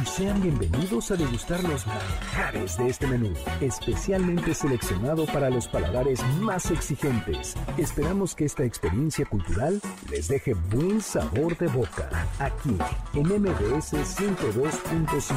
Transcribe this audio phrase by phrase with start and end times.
[0.00, 6.24] Y sean bienvenidos a degustar los manjares de este menú, especialmente seleccionado para los paladares
[6.40, 7.54] más exigentes.
[7.76, 9.80] Esperamos que esta experiencia cultural
[10.10, 12.08] les deje buen sabor de boca,
[12.38, 12.76] aquí
[13.14, 15.34] en MBS 102.5.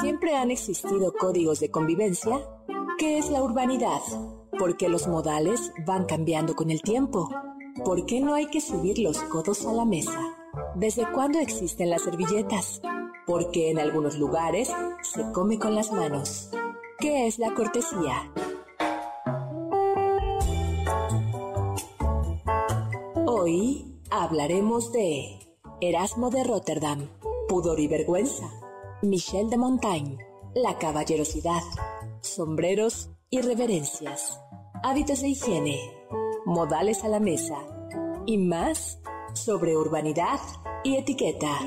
[0.00, 2.40] Siempre han existido códigos de convivencia.
[2.98, 4.00] ¿Qué es la urbanidad?
[4.58, 7.28] Porque los modales van cambiando con el tiempo
[7.84, 10.18] ¿Por qué no hay que subir los codos a la mesa?
[10.74, 12.80] ¿Desde cuándo existen las servilletas?
[13.26, 16.48] ¿Por qué en algunos lugares se come con las manos?
[16.98, 18.32] ¿Qué es la cortesía?
[23.26, 25.40] Hoy hablaremos de
[25.82, 27.10] Erasmo de Rotterdam,
[27.48, 28.50] Pudor y Vergüenza,
[29.02, 30.16] Michel de Montaigne,
[30.54, 31.62] la caballerosidad,
[32.22, 34.40] sombreros y reverencias,
[34.82, 35.78] hábitos de higiene
[36.46, 37.73] modales a la mesa
[38.26, 39.00] y más
[39.34, 40.40] sobre urbanidad
[40.82, 41.58] y etiqueta.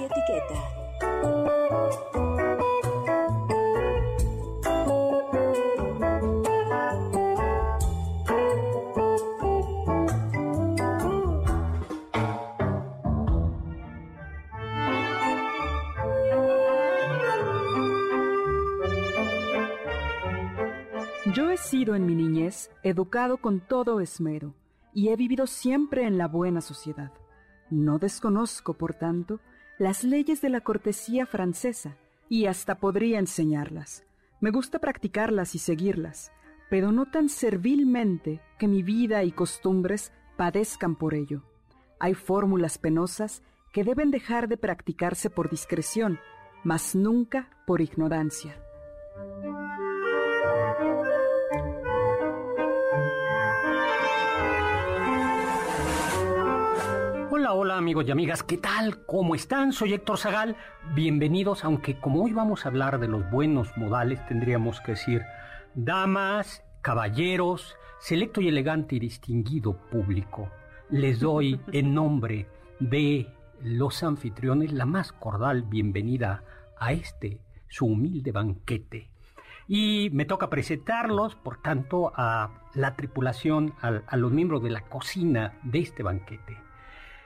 [21.33, 24.53] Yo he sido en mi niñez educado con todo esmero
[24.97, 27.11] y he vivido siempre en la buena sociedad.
[27.69, 29.39] No desconozco, por tanto,
[29.77, 31.97] las leyes de la cortesía francesa
[32.29, 34.07] y hasta podría enseñarlas.
[34.41, 36.31] Me gusta practicarlas y seguirlas,
[36.71, 41.43] pero no tan servilmente que mi vida y costumbres padezcan por ello.
[41.99, 43.43] Hay fórmulas penosas
[43.73, 46.19] que deben dejar de practicarse por discreción,
[46.63, 48.59] mas nunca por ignorancia.
[57.39, 59.05] Hola, amigos y amigas, ¿qué tal?
[59.05, 59.71] ¿Cómo están?
[59.71, 60.55] Soy Héctor Zagal.
[60.95, 65.21] Bienvenidos, aunque como hoy vamos a hablar de los buenos modales, tendríamos que decir
[65.75, 70.49] damas, caballeros, selecto y elegante y distinguido público.
[70.89, 72.49] Les doy en nombre
[72.79, 73.31] de
[73.61, 76.43] los anfitriones la más cordial bienvenida
[76.79, 79.11] a este, su humilde banquete.
[79.67, 84.81] Y me toca presentarlos, por tanto, a la tripulación, a, a los miembros de la
[84.81, 86.66] cocina de este banquete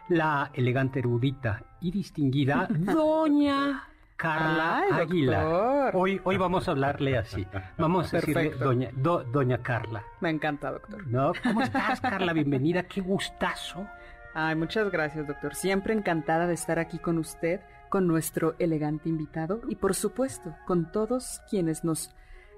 [0.09, 5.95] la elegante erudita y distinguida doña Carla Aguilar.
[5.95, 7.47] Hoy, hoy vamos a hablarle así.
[7.77, 10.03] Vamos a decirle doña, doña Carla.
[10.19, 11.07] Me encanta, doctor.
[11.07, 11.31] ¿No?
[11.43, 12.31] ¿Cómo estás, Carla?
[12.31, 13.87] Bienvenida, qué gustazo.
[14.35, 15.55] Ay, muchas gracias, doctor.
[15.55, 20.91] Siempre encantada de estar aquí con usted, con nuestro elegante invitado y, por supuesto, con
[20.91, 22.13] todos quienes nos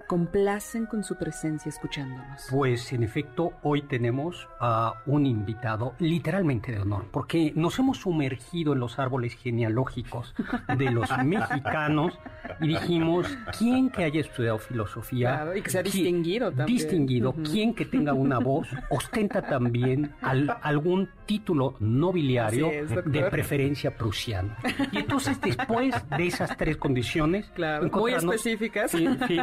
[0.07, 2.47] complacen con su presencia escuchándonos.
[2.49, 8.73] Pues en efecto, hoy tenemos a un invitado literalmente de honor, porque nos hemos sumergido
[8.73, 10.33] en los árboles genealógicos
[10.77, 12.17] de los mexicanos
[12.59, 13.27] y dijimos,
[13.57, 15.45] ¿quién que haya estudiado filosofía?
[15.55, 16.77] y que sea distinguido también.
[16.77, 22.69] Distinguido, ¿quién que tenga una voz, ostenta también algún título nobiliario
[23.05, 24.55] de preferencia prusiano.
[24.91, 27.51] Y entonces después de esas tres condiciones,
[27.91, 28.91] muy específicas,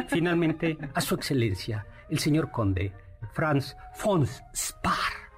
[0.07, 0.50] finalmente
[0.93, 2.93] a su excelencia, el señor conde
[3.33, 4.93] Franz von Spar.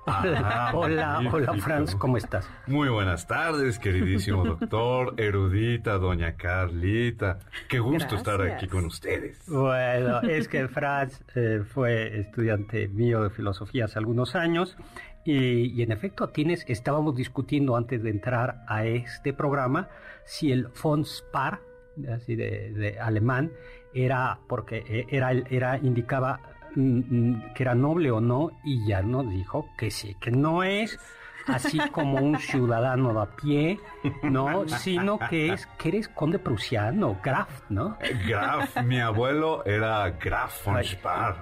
[0.05, 2.49] Ah, hola, hola Franz, ¿cómo estás?
[2.67, 7.39] Muy buenas tardes, queridísimo doctor, erudita, doña Carlita.
[7.69, 9.41] Qué gusto estar aquí con ustedes.
[9.47, 14.75] Bueno, es que Franz eh, fue estudiante mío de filosofía hace algunos años
[15.25, 19.87] y, en efecto tienes, estábamos discutiendo antes de entrar a este programa
[20.25, 21.61] si el von Spar,
[22.09, 23.51] así de alemán,
[23.93, 26.39] era porque eh, era, era indicaba
[26.75, 30.63] mm, mm, que era noble o no y ya nos dijo que sí, que no
[30.63, 30.99] es
[31.47, 33.79] así como un ciudadano de a pie,
[34.23, 34.67] ¿no?
[34.67, 37.97] Sino que es que eres conde prusiano, Graf, ¿no?
[38.27, 41.35] Graf, mi abuelo era Graf von Spar.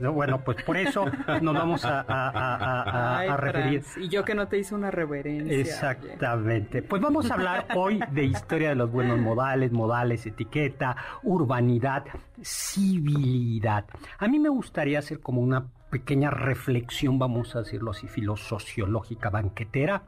[0.00, 1.06] no, bueno, pues por eso
[1.40, 3.84] nos vamos a, referir.
[3.96, 5.58] y yo que no te hice una reverencia.
[5.58, 6.82] Exactamente.
[6.82, 12.04] Pues vamos a hablar hoy de historia de los buenos modales, modales, etiqueta, urbanidad,
[12.42, 13.84] civilidad.
[14.18, 20.04] A mí me gustaría hacer como una pequeña reflexión, vamos a decirlo así, filosociológica banquetera.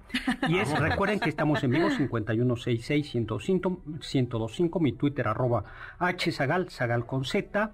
[0.48, 5.64] Y es, recuerden que estamos en vivo 5166-1025, mi Twitter arroba
[5.98, 7.72] hzagal, zagal con z.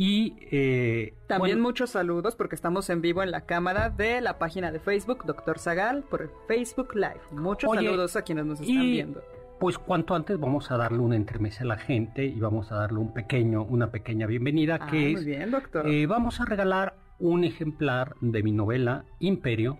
[0.00, 4.70] Y eh, también muchos saludos porque estamos en vivo en la cámara de la página
[4.70, 7.18] de Facebook, Doctor Zagal, por Facebook Live.
[7.32, 9.24] Muchos saludos a quienes nos están viendo.
[9.58, 13.00] Pues cuanto antes vamos a darle una entremesa a la gente y vamos a darle
[13.00, 15.24] un pequeño, una pequeña bienvenida ah, que es.
[15.24, 15.88] bien, doctor.
[15.88, 19.78] Eh, vamos a regalar un ejemplar de mi novela Imperio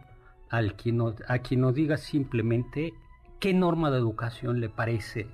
[0.50, 2.94] al quien a quien nos diga simplemente
[3.38, 5.26] qué norma de educación le parece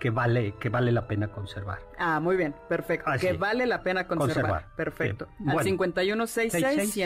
[0.00, 1.78] que vale, que vale la pena conservar.
[1.98, 3.10] Ah, muy bien, perfecto.
[3.20, 4.66] que vale la pena conservar.
[4.76, 5.28] Perfecto.
[5.46, 6.96] Al 5166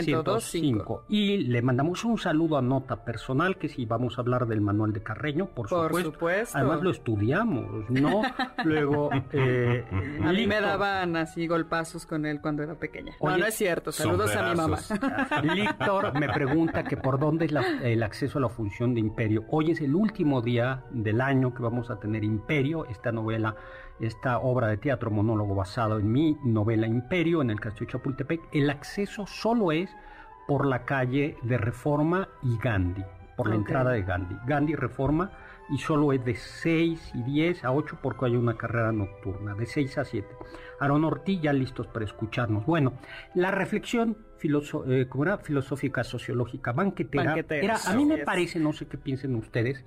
[1.07, 4.93] Y le mandamos un saludo a nota personal, que si vamos a hablar del manual
[4.93, 6.57] de Carreño, por, supuesto.
[6.57, 8.21] Además lo estudiamos, ¿no?
[8.65, 9.09] Luego...
[9.31, 9.85] Eh,
[10.23, 13.13] a mí me daban así golpazos con él cuando era pequeña.
[13.21, 13.91] no, no es cierto.
[13.91, 14.79] Saludos a mi mamá.
[15.55, 19.45] Víctor me pregunta que por dónde es el acceso a la función de Imperio.
[19.49, 23.55] Hoy es el último día del año que vamos a tener Imperio, esta novela
[23.99, 28.69] esta obra de teatro monólogo basado en mi novela Imperio en el Castillo Chapultepec, el
[28.69, 29.95] acceso solo es
[30.47, 33.03] por la calle de Reforma y Gandhi,
[33.37, 34.35] por la entrada de Gandhi.
[34.45, 35.31] Gandhi Reforma
[35.69, 39.65] y solo es de 6 y 10 a 8 porque hay una carrera nocturna, de
[39.65, 40.27] 6 a 7.
[40.79, 42.65] Aaron Ortiz ya listos para escucharnos.
[42.65, 42.93] Bueno,
[43.33, 45.07] la reflexión eh,
[45.43, 49.85] filosófica, sociológica, banquetera, era, a mí me parece, no sé qué piensen ustedes,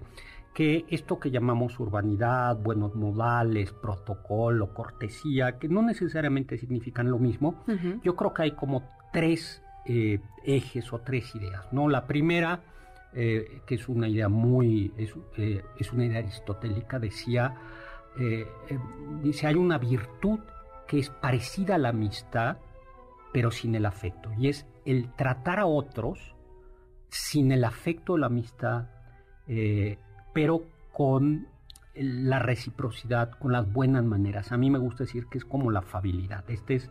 [0.55, 7.65] que esto que llamamos urbanidad, buenos modales, protocolo, cortesía, que no necesariamente significan lo mismo,
[8.05, 11.89] yo creo que hay como tres eh, ejes o tres ideas, ¿no?
[11.89, 12.63] La primera,
[13.13, 17.57] eh, que es una idea muy, es, eh, es una idea aristotélica, decía,
[19.25, 20.39] dice, hay una virtud
[20.87, 22.59] que es parecida a la amistad,
[23.33, 26.37] pero sin el afecto, y es el tratar a otros
[27.09, 28.87] sin el afecto, la amistad,
[30.35, 31.47] pero con
[31.95, 34.53] la reciprocidad, con las buenas maneras.
[34.53, 36.45] A mí me gusta decir que es como la afabilidad.
[36.51, 36.91] Este es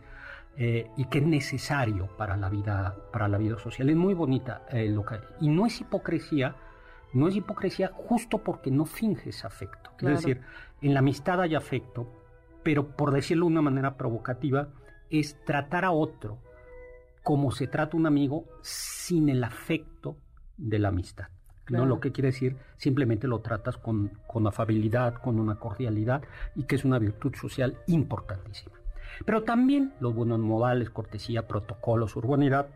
[0.56, 3.90] eh, y que es necesario para la vida, para la vida social.
[3.90, 5.04] Es muy bonita eh, lo
[5.40, 6.56] y no es hipocresía,
[7.12, 9.90] no es hipocresía justo porque no finges afecto.
[9.98, 10.40] Es decir,
[10.80, 12.08] en la amistad hay afecto,
[12.62, 14.68] pero por decirlo de una manera provocativa,
[15.10, 16.38] es tratar a otro
[17.22, 20.16] como se trata un amigo sin el afecto
[20.56, 21.28] de la amistad.
[21.70, 21.86] ¿No?
[21.86, 26.22] Lo que quiere decir, simplemente lo tratas con, con afabilidad, con una cordialidad
[26.54, 28.76] y que es una virtud social importantísima.
[29.24, 32.68] Pero también los buenos modales, cortesía, protocolos, urbanidad,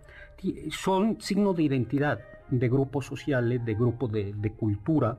[0.71, 5.19] son signos de identidad de grupos sociales, de grupos de, de, cultura.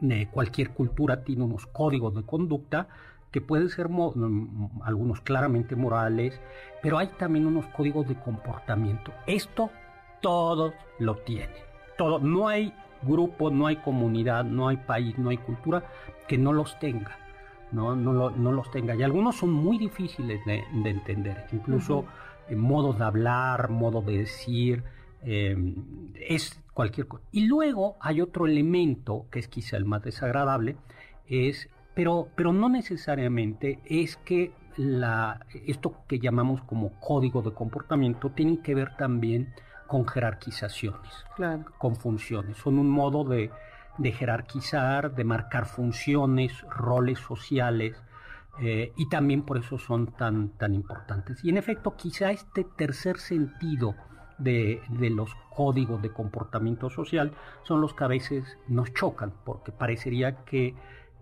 [0.00, 2.88] De cualquier cultura tiene unos códigos de conducta
[3.32, 6.40] que pueden ser mm, algunos claramente morales,
[6.82, 9.12] pero hay también unos códigos de comportamiento.
[9.26, 9.70] Esto
[10.20, 11.69] todos lo tienen
[12.20, 15.84] no hay grupo, no hay comunidad, no hay país, no hay cultura
[16.28, 17.16] que no los tenga.
[17.72, 18.96] No, no, los tenga.
[18.96, 21.46] Y algunos son muy difíciles de, entender.
[21.52, 22.04] Incluso
[22.48, 24.82] eh, modos de hablar, modo de decir,
[25.22, 27.22] em, es cualquier cosa.
[27.30, 30.76] Y luego hay otro elemento que es quizá el más desagradable,
[31.28, 38.30] es, pero, pero no necesariamente es que la, esto que llamamos como código de comportamiento
[38.30, 39.52] tiene que ver también
[39.90, 41.26] con jerarquizaciones,
[41.76, 42.56] con funciones.
[42.58, 43.50] Son un modo de,
[44.00, 48.00] jerarquizar, de marcar funciones, roles sociales,
[48.62, 51.44] eh, y también por eso son tan, tan importantes.
[51.44, 53.96] Y en efecto, quizá este tercer sentido
[54.38, 54.80] de,
[55.10, 57.32] los códigos de comportamiento social
[57.64, 60.76] son los que a veces nos chocan, porque parecería que,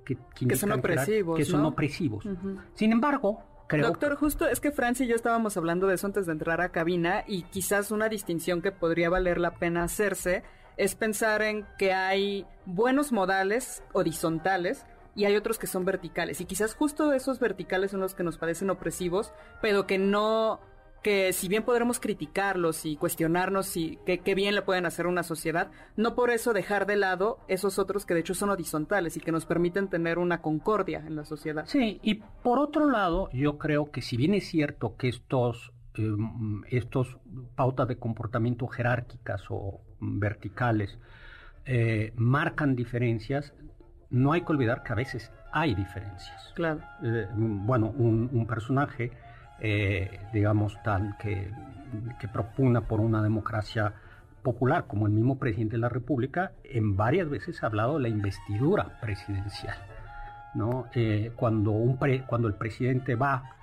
[0.05, 0.19] que,
[0.57, 1.39] son opresivos.
[1.39, 2.29] Que son opresivos.
[2.75, 6.33] Sin embargo, Doctor, justo es que Francia y yo estábamos hablando de eso antes de
[6.33, 10.43] entrar a cabina y quizás una distinción que podría valer la pena hacerse
[10.79, 16.41] es pensar en que hay buenos modales horizontales y hay otros que son verticales.
[16.41, 20.61] Y quizás justo esos verticales son los que nos parecen opresivos, pero que no
[21.03, 25.23] que si bien podremos criticarlos y cuestionarnos si qué bien le pueden hacer a una
[25.23, 29.21] sociedad, no por eso dejar de lado esos otros que de hecho son horizontales y
[29.21, 31.65] que nos permiten tener una concordia en la sociedad.
[31.67, 36.17] Sí, y por otro lado, yo creo que si bien es cierto que estos eh,
[36.71, 37.19] estos
[37.57, 40.99] pautas de comportamiento jerárquicas o verticales
[41.67, 43.53] eh, marcan diferencias,
[44.11, 46.53] no hay que olvidar que a veces hay diferencias.
[46.55, 46.81] Claro.
[47.03, 49.13] Eh, bueno, un, personaje,
[50.33, 51.51] digamos, tan que,
[52.21, 53.93] que propugna por una democracia
[54.43, 58.09] popular, como el mismo presidente de la República, en varias veces ha hablado de la
[58.09, 59.77] investidura presidencial.
[60.55, 60.87] ¿no?
[61.37, 63.59] cuando, un cuando el presidente va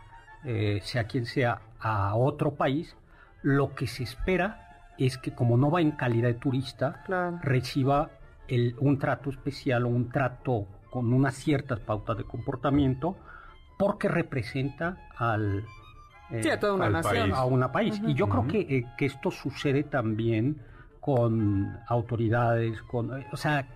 [0.48, 2.96] eh, sea quien sea, a otro país,
[3.42, 7.04] lo que se espera es que como no va en calidad de turista,
[7.42, 8.12] reciba
[8.80, 13.18] un trato especial o un trato con unas ciertas pautas de comportamiento
[13.80, 15.66] porque representa al,
[16.32, 17.30] eh, a toda una nación.
[17.30, 17.34] País.
[17.34, 18.02] A una país.
[18.06, 20.58] Y yo creo que, eh, que, esto sucede también
[21.00, 23.68] con autoridades, con, o sea,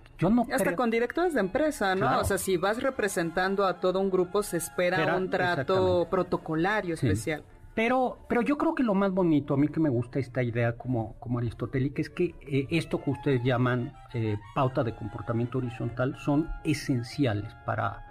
[0.52, 2.20] hasta con directores de empresa, ¿no?
[2.20, 7.42] O sea, si vas representando a todo un grupo, se espera un trato protocolario especial.
[7.74, 10.76] Pero, pero yo creo que lo más bonito, a mí que me gusta esta idea
[10.76, 16.16] como, como aristotélica, es que eh, esto que ustedes llaman eh, pauta de comportamiento horizontal
[16.18, 18.09] son esenciales para,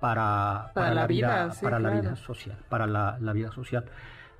[0.00, 3.84] para, para, la, vida, para la vida social, para la, vida social.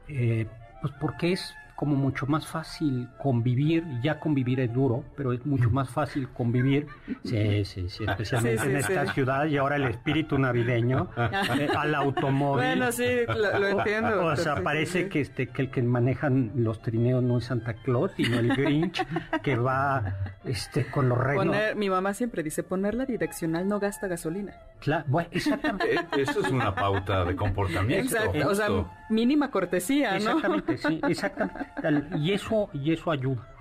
[0.09, 0.47] Eh,
[0.81, 5.71] pues porque es como mucho más fácil convivir, ya convivir es duro, pero es mucho
[5.71, 6.89] más fácil convivir,
[7.23, 12.65] sí, sí, sí, especialmente en esta ciudad y ahora el espíritu navideño eh, al automóvil.
[12.65, 14.27] Bueno, sí, lo, entiendo.
[14.27, 18.11] O sea, parece que este que el que manejan los trineos no es Santa Claus,
[18.17, 19.07] sino el Grinch
[19.45, 21.55] que va este con los renos.
[21.77, 24.53] mi mamá siempre dice, poner la direccional no gasta gasolina.
[24.81, 25.95] Claro, bueno, exactamente.
[25.95, 28.17] Eh, eso es una pauta de comportamiento.
[28.17, 28.69] Exacto, o sea,
[29.11, 30.37] mínima cortesía, ¿no?
[30.37, 32.19] Exactamente, sí, exactamente.
[32.19, 33.55] Y eso, y eso ayuda.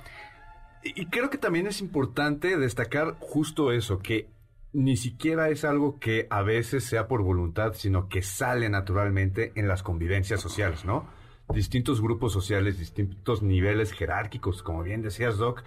[0.84, 4.30] Y creo que también es importante destacar justo eso, que
[4.74, 9.68] ni siquiera es algo que a veces sea por voluntad, sino que sale naturalmente en
[9.68, 11.08] las convivencias sociales, ¿no?
[11.54, 15.64] Distintos grupos sociales, distintos niveles jerárquicos, como bien decías, Doc,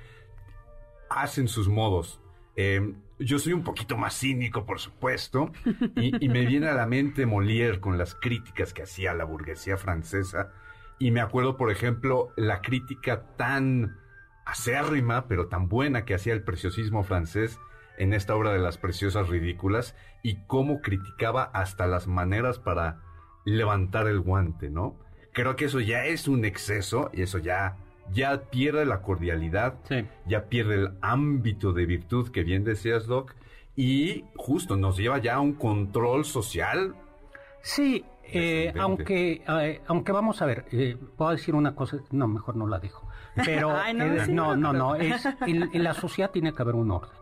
[1.08, 2.20] hacen sus modos.
[2.54, 5.52] Em, yo soy un poquito más cínico, por supuesto,
[5.96, 10.52] y, me viene a la mente Molière con las críticas que hacía la burguesía francesa
[10.98, 13.98] y me acuerdo, por ejemplo, la crítica tan
[14.44, 17.58] acérrima, pero tan buena que hacía el preciosismo francés
[17.98, 23.02] en esta obra de las preciosas ridículas y cómo criticaba hasta las maneras para
[23.44, 24.98] levantar el guante, ¿no?
[25.32, 27.76] Creo que eso ya es un exceso y eso ya,
[28.12, 29.74] ya pierde la cordialidad,
[30.26, 33.34] ya pierde el ámbito de virtud que bien decías, Doc,
[33.76, 36.94] y justo nos lleva ya a un control social.
[37.62, 42.56] Sí, eh, aunque, eh, aunque vamos a ver, eh, puedo decir una cosa, no, mejor
[42.56, 43.08] no la dejo.
[43.44, 43.72] Pero
[44.28, 47.14] no, no, no, es, en, la sociedad tiene que haber un orden.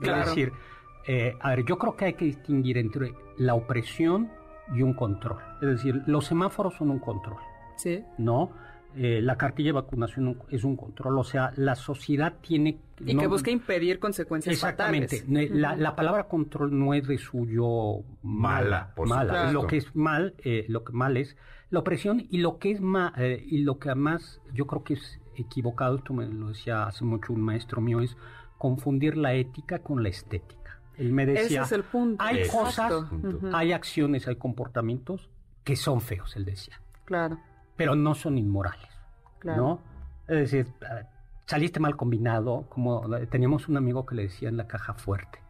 [0.00, 0.52] Es decir,
[1.40, 4.30] a ver, yo creo que hay que distinguir entre la opresión
[4.74, 5.38] y un control.
[5.62, 7.38] Es decir, los semáforos son un control.
[7.76, 8.04] Sí.
[8.18, 8.52] ¿No?
[8.98, 12.80] Eh, la cartilla de vacunación es un control, o sea, la sociedad tiene...
[13.04, 18.94] Y que busca impedir consecuencias exactamente, La, la, palabra control no es de suyo mala,
[18.96, 19.52] por mala.
[19.52, 21.36] Lo que es mal, eh, lo que mal es
[21.68, 24.94] la opresión y lo que es ma, eh, y lo que además yo creo que
[24.94, 28.16] es equivocado, esto me lo decía hace mucho un maestro mío, es
[28.56, 30.80] confundir la ética con la estética.
[30.96, 32.24] Él me decía, Ese es el punto.
[32.24, 32.94] hay cosas,
[33.52, 35.28] hay acciones, hay comportamientos
[35.64, 36.80] que son feos, él decía.
[37.04, 37.38] Claro
[37.76, 38.88] pero no son inmorales,
[39.44, 39.80] ¿no?
[40.28, 40.66] Es decir,
[41.46, 45.40] saliste mal combinado, como teníamos un amigo que le decía en la caja fuerte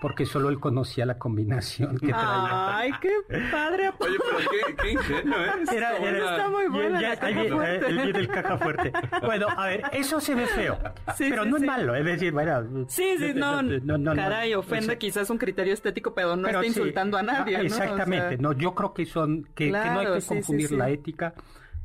[0.00, 2.78] porque solo él conocía la combinación que traía.
[2.78, 3.10] ¡Ay, qué
[3.52, 3.92] padre!
[3.98, 5.72] Oye, pero qué, qué ingenuo es.
[5.72, 7.86] Era, está muy buena la caja fuerte.
[7.86, 8.92] El, del caja fuerte.
[9.22, 10.78] Bueno, a ver, eso se ve feo,
[11.16, 12.86] sí, pero no es malo, es decir, bueno...
[12.88, 17.18] Sí, sí, no, no, no caray, ofende quizás un criterio estético, pero no está insultando
[17.18, 17.64] a nadie, ¿no?
[17.64, 21.34] Exactamente, no, yo creo que son, que, que no hay que confundir la ética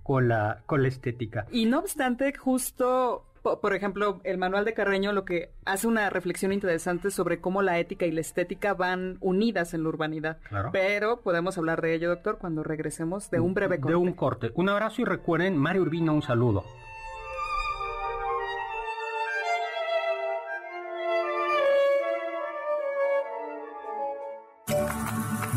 [0.06, 1.48] con la, con la estética.
[1.52, 6.54] Y no obstante, justo, por ejemplo, el manual de Carreño lo que hace una reflexión
[6.54, 10.38] interesante sobre cómo la ética y la estética van unidas en la urbanidad.
[10.72, 13.94] Pero podemos hablar de ello, doctor, cuando regresemos de un breve corte.
[13.94, 14.52] De un corte.
[14.54, 16.64] Un abrazo y recuerden, Mario Urbino, un saludo.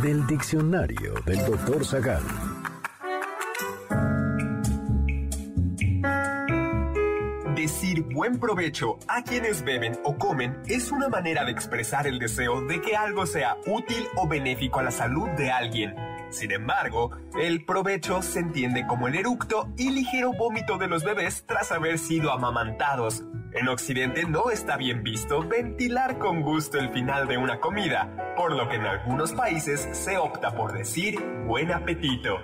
[0.03, 2.23] Del diccionario del doctor Zagal.
[8.19, 12.81] Buen provecho a quienes beben o comen es una manera de expresar el deseo de
[12.81, 15.95] que algo sea útil o benéfico a la salud de alguien.
[16.29, 21.45] Sin embargo, el provecho se entiende como el eructo y ligero vómito de los bebés
[21.47, 23.23] tras haber sido amamantados.
[23.53, 28.51] En Occidente no está bien visto ventilar con gusto el final de una comida, por
[28.53, 32.39] lo que en algunos países se opta por decir buen apetito.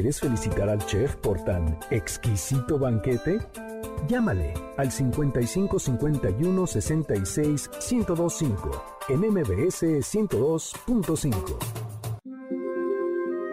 [0.00, 3.38] ¿Quieres felicitar al chef por tan exquisito banquete?
[4.08, 11.58] Llámale al 55 51 66 1025 en MBS 102.5.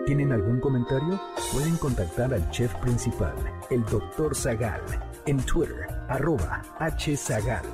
[0.05, 1.19] ¿Tienen algún comentario?
[1.51, 3.35] Pueden contactar al chef principal,
[3.69, 4.33] el Dr.
[4.33, 4.79] Zagal,
[5.25, 7.65] en Twitter, arroba hzagal.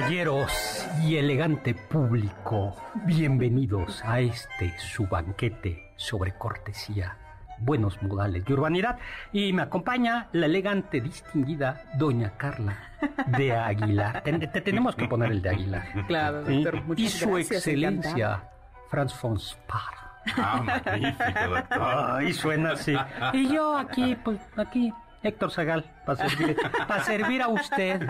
[0.00, 7.18] Caballeros y elegante público, bienvenidos a este su banquete sobre cortesía,
[7.58, 8.98] buenos modales y urbanidad.
[9.30, 12.78] Y me acompaña la elegante, distinguida doña Carla
[13.26, 14.22] de Aguilar.
[14.22, 16.06] Te, tenemos que poner el de Aguilar.
[16.06, 18.42] Claro, doctor, Y su excelencia,
[18.88, 20.00] Franz von Spar.
[20.36, 22.22] Ah, magnífico, doctor.
[22.22, 22.96] y suena así.
[23.34, 24.92] Y yo aquí, pues aquí
[25.22, 26.56] Héctor Zagal, para servir,
[26.88, 28.00] para servir a usted,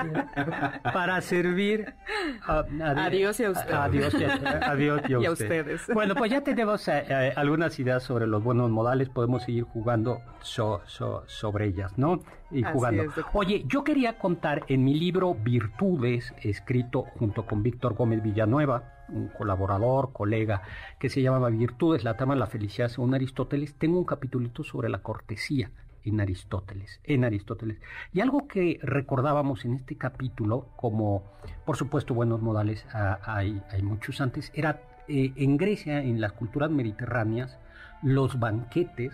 [0.82, 1.92] para servir
[2.46, 2.62] a,
[3.10, 3.72] Dios y a usted.
[3.72, 5.88] Adiós y a, y a ustedes.
[5.92, 10.20] Bueno, pues ya tenemos eh, eh, algunas ideas sobre los buenos modales, podemos seguir jugando
[10.40, 12.20] sobre ellas, ¿no?
[12.52, 13.04] Y jugando.
[13.32, 19.28] Oye, yo quería contar en mi libro Virtudes, escrito junto con Víctor Gómez Villanueva, un
[19.28, 20.62] colaborador, colega,
[21.00, 24.88] que se llamaba Virtudes, la trama de la felicidad según Aristóteles, tengo un capitulito sobre
[24.88, 25.72] la cortesía
[26.04, 27.78] en Aristóteles, en Aristóteles.
[28.12, 31.24] Y algo que recordábamos en este capítulo, como
[31.64, 36.70] por supuesto buenos modales hay, hay muchos antes, era eh, en Grecia, en las culturas
[36.70, 37.58] mediterráneas,
[38.02, 39.12] los banquetes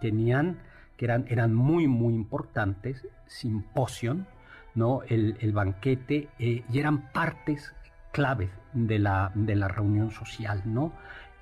[0.00, 0.58] tenían,
[0.96, 4.26] que eran, eran muy, muy importantes, simposion,
[4.74, 5.02] ¿no?
[5.08, 7.74] El, el banquete, eh, y eran partes
[8.12, 10.92] claves de la, de la reunión social, ¿no?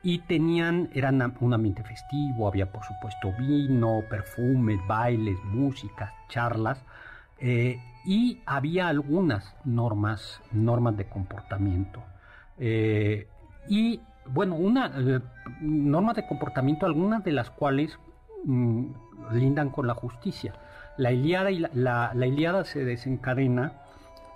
[0.05, 6.79] Y tenían, eran un ambiente festivo, había por supuesto vino, perfumes, bailes, música, charlas,
[7.39, 12.03] eh, y había algunas normas, normas de comportamiento.
[12.59, 13.27] Eh,
[13.67, 15.21] y bueno, una eh,
[15.62, 17.99] normas de comportamiento, algunas de las cuales
[18.45, 18.85] mm,
[19.33, 20.53] lindan con la justicia.
[20.99, 23.73] La Iliada, y la, la Iliada se desencadena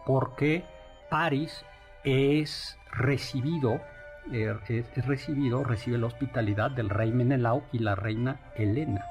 [0.06, 0.64] porque
[1.10, 1.62] París
[2.04, 3.82] es recibido
[4.32, 9.04] eh, es, recibido, recibe la hospitalidad del rey Menelao y la reina Helena.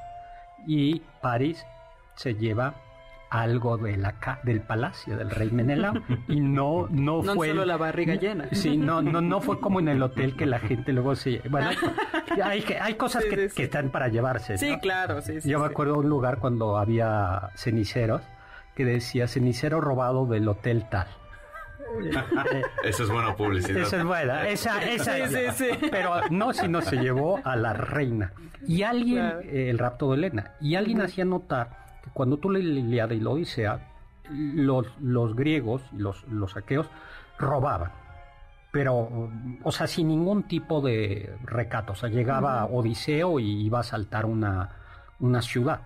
[0.66, 1.66] Y París
[2.16, 2.76] se lleva
[3.30, 5.94] algo de la del palacio del rey Menelao.
[6.28, 8.48] Y no no, no fue solo la barriga llena.
[8.52, 11.70] sí no no no fue como en el hotel que la gente luego se bueno
[12.44, 16.00] hay, hay cosas que, que, están para llevarse sí claro sí, yo me acuerdo de
[16.00, 18.22] un lugar cuando había ceniceros
[18.76, 21.08] que decía cenicero robado del hotel tal
[22.84, 23.82] Eso es buena publicidad.
[23.82, 24.48] Esa es buena.
[24.48, 25.88] Esa, esa sí, sí, sí.
[25.92, 28.34] Pero no, sino se llevó a la reina.
[28.68, 32.66] Y alguien, eh, el rapto de Elena, y alguien hacía notar que cuando tú lees
[32.66, 33.80] la Iliada y la Odisea,
[34.30, 36.88] los, los griegos, los, los saqueos,
[37.38, 37.92] robaban.
[38.72, 39.30] Pero,
[39.64, 41.94] o sea, sin ningún tipo de recato.
[41.94, 44.70] O sea, llegaba Odiseo y iba a saltar una,
[45.20, 45.82] una ciudad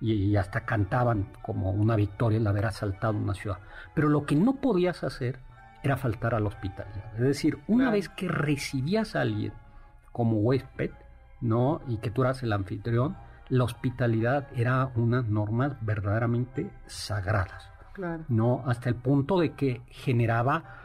[0.00, 3.58] y, hasta cantaban como una victoria el haber asaltado una ciudad.
[3.94, 5.40] Pero lo que no podías hacer
[5.82, 7.14] era faltar a la hospitalidad.
[7.14, 9.52] Es decir, una vez que recibías a alguien
[10.12, 10.90] como huésped,
[11.40, 11.80] ¿no?
[11.88, 13.16] Y que tú eras el anfitrión,
[13.48, 17.70] la hospitalidad era unas normas verdaderamente sagradas.
[18.28, 18.62] ¿No?
[18.66, 20.84] Hasta el punto de que generaba.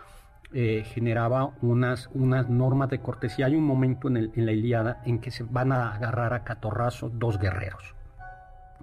[0.55, 3.47] Eh, generaba unas, unas normas de cortesía.
[3.47, 6.43] Hay un momento en, el, en la Iliada en que se van a agarrar a
[6.43, 7.95] catorrazos dos guerreros.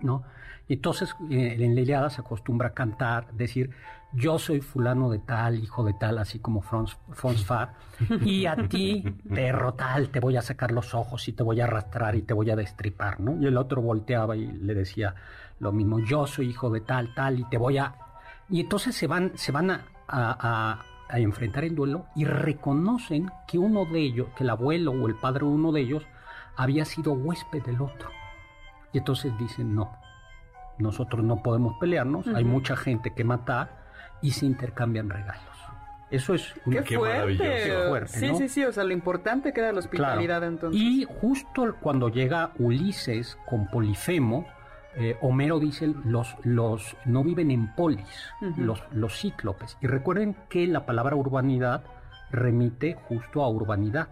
[0.03, 0.25] ¿No?
[0.69, 3.71] Y entonces eh, en se acostumbra a cantar, decir,
[4.13, 6.97] yo soy fulano de tal, hijo de tal, así como Franz,
[7.45, 7.75] Far,
[8.25, 11.65] y a ti, perro tal, te voy a sacar los ojos y te voy a
[11.65, 13.37] arrastrar y te voy a destripar, ¿no?
[13.41, 15.15] Y el otro volteaba y le decía
[15.59, 17.95] lo mismo, yo soy hijo de tal, tal, y te voy a...
[18.49, 23.59] Y entonces se van, se van a, a, a enfrentar en duelo y reconocen que
[23.59, 26.07] uno de ellos, que el abuelo o el padre de uno de ellos,
[26.57, 28.20] había sido huésped del otro.
[28.92, 29.92] Y entonces dicen, no,
[30.79, 33.81] nosotros no podemos pelearnos, hay mucha gente que matar
[34.22, 35.44] y se intercambian regalos.
[36.11, 38.09] Eso es un Qué, fuerte.
[38.09, 40.81] sí, sí, sí, o sea, lo importante que era la hospitalidad entonces.
[40.81, 44.44] Y justo cuando llega Ulises con Polifemo,
[44.96, 49.79] eh, Homero dice, los, los no viven en polis, los, los cíclopes.
[49.81, 51.85] Y recuerden que la palabra urbanidad
[52.33, 54.09] remite justo a urbanidad,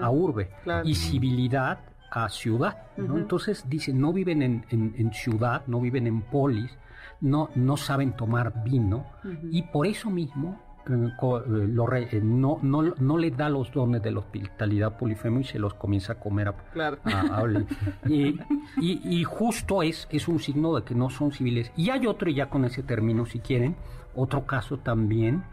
[0.00, 0.50] a urbe.
[0.84, 1.78] Y civilidad
[2.10, 2.76] a ciudad.
[2.96, 6.76] Entonces dice, no viven en, ciudad, no viven en polis,
[7.20, 9.06] no, no saben tomar vino
[9.50, 14.96] y por eso mismo eh, no, no, no le da los dones de la hospitalidad
[14.96, 16.98] polifemo y se los comienza a comer a, claro.
[18.08, 18.38] y,
[18.80, 21.70] y, justo es, es un signo de que no son civiles.
[21.76, 23.76] Y hay otro, ya con ese término, si quieren,
[24.14, 25.44] otro caso también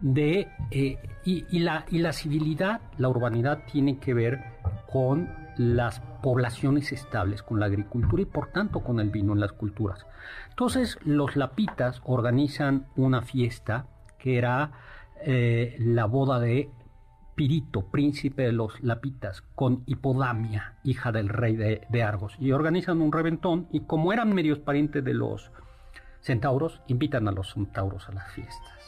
[0.00, 0.48] de...
[0.70, 4.40] y, y, la, y la civilidad, la urbanidad tiene que ver
[4.92, 9.52] con las poblaciones estables, con la agricultura y por tanto con el vino en las
[9.52, 10.06] culturas.
[10.50, 13.86] Entonces los lapitas organizan una fiesta
[14.18, 14.72] que era
[15.24, 16.70] eh, la boda de
[17.34, 22.36] Pirito, príncipe de los lapitas, con Hipodamia, hija del rey de, Argos.
[22.38, 25.50] Y organizan un reventón y como eran medios parientes de los
[26.20, 28.86] centauros, invitan a los centauros a las fiestas.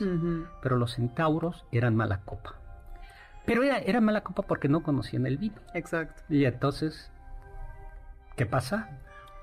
[0.62, 2.56] Pero los centauros eran mala copa.
[3.44, 5.56] Pero era, era mala copa porque no conocían el vino.
[5.74, 6.22] Exacto.
[6.28, 7.10] Y entonces,
[8.36, 8.90] ¿qué pasa?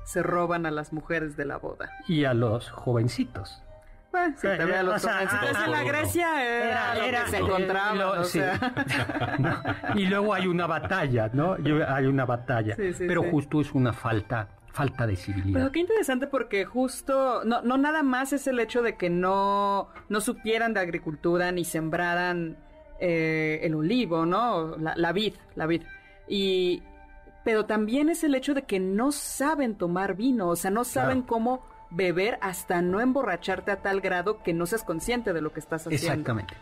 [0.05, 1.89] Se roban a las mujeres de la boda.
[2.07, 3.63] Y a los jovencitos.
[4.11, 7.97] Bueno, sí, también a los jovencitos en la Grecia era, era, se encontraban,
[9.95, 11.55] Y luego hay una batalla, ¿no?
[11.87, 12.75] Hay una batalla.
[12.97, 15.59] pero justo es una falta falta de civilidad.
[15.59, 19.89] Pero qué interesante porque justo, no, no nada más es el hecho de que no,
[20.09, 22.57] no supieran de agricultura ni sembraran
[23.03, 24.77] eh, el olivo, ¿no?
[24.77, 25.81] La, vid, la vid.
[26.27, 26.83] Y,
[27.43, 31.23] pero también es el hecho de que no saben tomar vino, o sea, no saben
[31.23, 35.59] cómo beber hasta no emborracharte a tal grado que no seas consciente de lo que
[35.59, 36.05] estás haciendo.
[36.05, 36.53] Exactamente.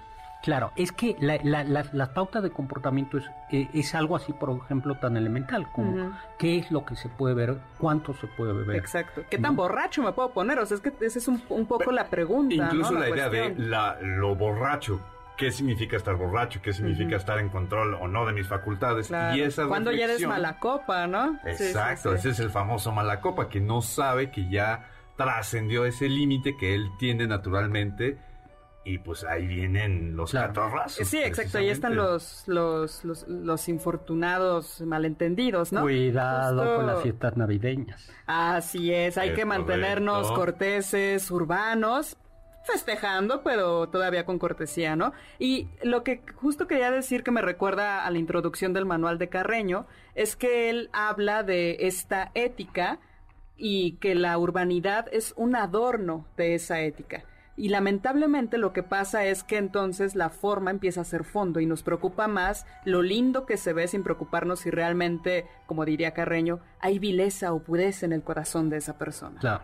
[0.42, 4.96] Claro, es que la, la, pauta de comportamiento es, eh, es, algo así, por ejemplo,
[4.96, 8.78] tan elemental como qué es lo que se puede ver, cuánto se puede beber.
[8.78, 9.24] Exacto.
[9.30, 10.58] ¿Qué tan borracho me puedo poner?
[10.60, 12.56] O sea, es que esa es un, poco la pregunta.
[12.56, 13.54] Incluso la, idea de
[14.00, 15.02] lo borracho
[15.40, 19.10] qué significa estar borracho, qué significa estar en control o no de mis facultades.
[19.34, 21.40] Y esa Cuando ya eres mala copa, ¿no?
[21.46, 26.58] Exacto, ese es el famoso mala copa, que no sabe que ya trascendió ese límite
[26.58, 28.18] que él tiene naturalmente.
[28.86, 31.08] Y pues ahí vienen los catorrazos.
[31.08, 35.82] Sí, exacto, ahí están los, los, los, infortunados malentendidos, ¿no?
[35.82, 38.10] Cuidado con las fiestas navideñas.
[38.26, 42.18] Así es, hay que mantenernos corteses, urbanos,
[42.64, 45.14] festejando, pero todavía con cortesía, ¿no?
[45.40, 49.30] Y lo que justo quería decir que me recuerda a la introducción del manual de
[49.30, 53.00] Carreño es que él habla de esta ética
[53.58, 57.24] y que la urbanidad es un adorno de esa ética.
[57.60, 61.66] Y lamentablemente lo que pasa es que entonces la forma empieza a ser fondo y
[61.66, 66.62] nos preocupa más lo lindo que se ve sin preocuparnos si realmente, como diría Carreño,
[66.80, 69.42] hay vileza o pureza en el corazón de esa persona.
[69.42, 69.64] Claro.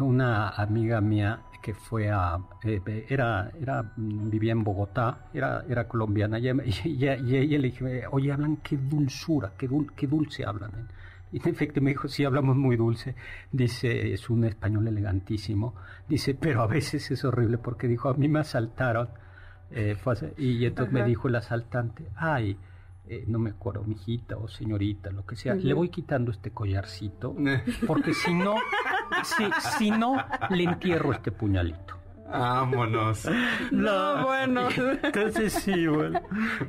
[0.00, 6.38] una amiga mía que fue a eh, era era vivía en Bogotá era era colombiana
[6.38, 7.16] y, ella
[7.58, 10.88] le dije oye hablan qué dulzura qué, qué dulce hablan
[11.32, 13.14] y en efecto me dijo sí hablamos muy dulce
[13.52, 15.74] dice es un español elegantísimo
[16.08, 19.08] dice pero a veces es horrible porque dijo a mí me asaltaron
[19.70, 19.96] eh,
[20.36, 22.56] y entonces me dijo el asaltante ay
[23.12, 27.34] eh, no me acuerdo, mijita o señorita, lo que sea, le voy quitando este collarcito,
[27.88, 28.54] porque si no,
[29.24, 30.16] si, si no,
[30.50, 31.96] le entierro este puñalito.
[32.30, 33.28] Vámonos.
[33.72, 34.68] No, bueno.
[35.02, 36.20] Entonces sí, bueno.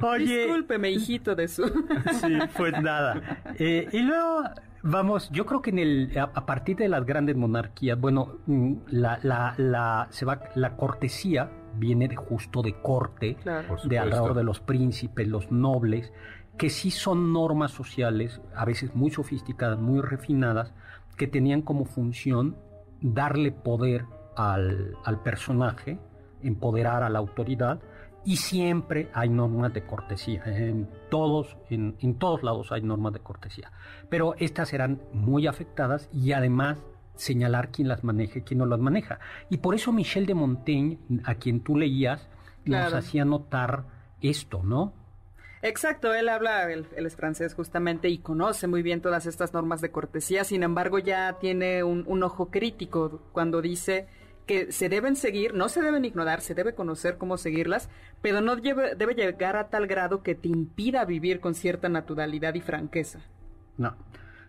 [0.01, 0.45] Oye.
[0.45, 1.63] Discúlpeme, hijito de su.
[2.19, 3.43] Sí, pues nada.
[3.59, 4.43] Eh, y luego
[4.81, 9.19] vamos, yo creo que en el a, partir de las grandes monarquías, bueno, mm, la,
[9.21, 13.37] la, la, se va, la cortesía viene de justo de corte,
[13.83, 16.11] de alrededor de los príncipes, los nobles,
[16.57, 20.73] que sí son normas sociales, a veces muy sofisticadas, muy refinadas,
[21.17, 22.57] que tenían como función
[23.01, 24.05] darle poder
[24.35, 25.99] al, personaje,
[26.41, 27.79] empoderar a la autoridad,
[28.23, 30.43] y siempre hay normas de cortesía.
[30.45, 33.71] En todos, en, en, todos lados hay normas de cortesía.
[34.09, 36.83] Pero estas serán muy afectadas y además
[37.15, 39.19] señalar quién las maneja y quién no las maneja.
[39.49, 42.27] Y por eso Michel de Montaigne, a quien tú leías,
[42.65, 43.85] nos hacía notar
[44.21, 44.93] esto, ¿no?
[45.63, 49.91] Exacto, él habla, él, es francés justamente y conoce muy bien todas estas normas de
[49.91, 54.07] cortesía, sin embargo ya tiene un, ojo crítico cuando dice
[54.47, 57.89] que se deben seguir, no se deben ignorar, se debe conocer cómo seguirlas,
[58.23, 62.61] pero no debe llegar a tal grado que te impida vivir con cierta naturalidad y
[62.61, 63.19] franqueza.
[63.77, 63.95] No,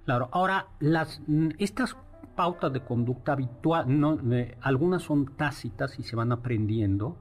[0.07, 0.31] claro.
[0.33, 1.21] Ahora, las,
[1.59, 1.95] estas
[2.35, 4.19] pautas de conducta habitual, no,
[4.61, 7.17] algunas son tácitas y se van aprendiendo.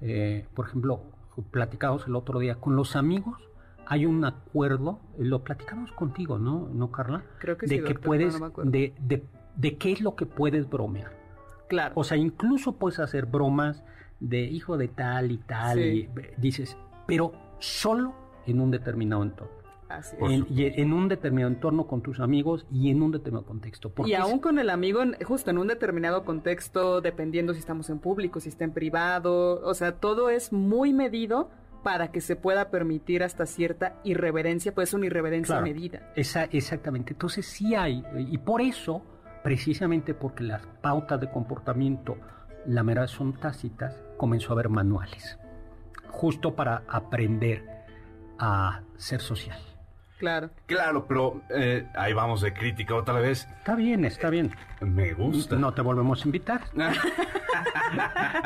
[0.00, 1.02] Eh, por ejemplo,
[1.50, 3.48] platicamos el otro día con los amigos.
[3.86, 7.24] Hay un acuerdo, lo platicamos contigo, ¿no, ¿No Carla?
[7.38, 11.12] Creo que de sí, que puedes, de, de, de qué es lo que puedes bromear.
[11.68, 11.94] Claro.
[11.96, 13.82] O sea, incluso puedes hacer bromas
[14.20, 18.14] de hijo de tal y tal, y dices, pero solo
[18.46, 19.59] en un determinado entorno.
[20.20, 23.92] En, y en un determinado entorno con tus amigos y en un determinado contexto.
[24.06, 28.40] Y aún con el amigo, justo en un determinado contexto, dependiendo si estamos en público,
[28.40, 31.50] si está en privado, o sea, todo es muy medido
[31.82, 36.12] para que se pueda permitir hasta cierta irreverencia, pues una irreverencia medida.
[36.14, 37.12] Esa, exactamente.
[37.12, 39.02] Entonces sí hay, y por eso,
[39.42, 42.18] precisamente porque las pautas de comportamiento,
[42.66, 45.38] la mera son tácitas, comenzó a haber manuales,
[46.08, 47.64] justo para aprender
[48.38, 49.58] a ser social.
[50.20, 50.50] Claro.
[50.66, 53.48] Claro, pero eh, ahí vamos de crítica otra vez.
[53.58, 54.54] Está bien, está bien.
[54.82, 55.56] Me gusta.
[55.56, 56.60] No te volvemos a invitar.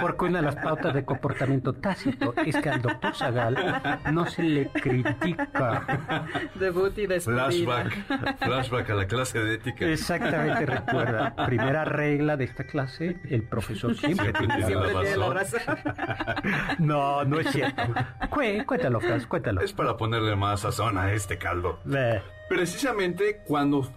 [0.00, 4.42] Porque una de las pautas de comportamiento tácito es que al doctor Zagal no se
[4.42, 6.26] le critica.
[6.54, 7.50] Debut y despedida.
[7.50, 8.38] Flashback.
[8.38, 9.86] Flashback a la clase de ética.
[9.86, 11.34] Exactamente, recuerda.
[11.46, 14.58] Primera regla de esta clase, el profesor siempre tiene,
[15.16, 15.60] la, razón.
[16.78, 17.82] no, no es cierto.
[18.30, 19.60] cuéntalo, Fras, cuéntalo.
[19.60, 21.80] Es para ponerle más sazón a este caldo.
[22.48, 23.88] Precisamente cuando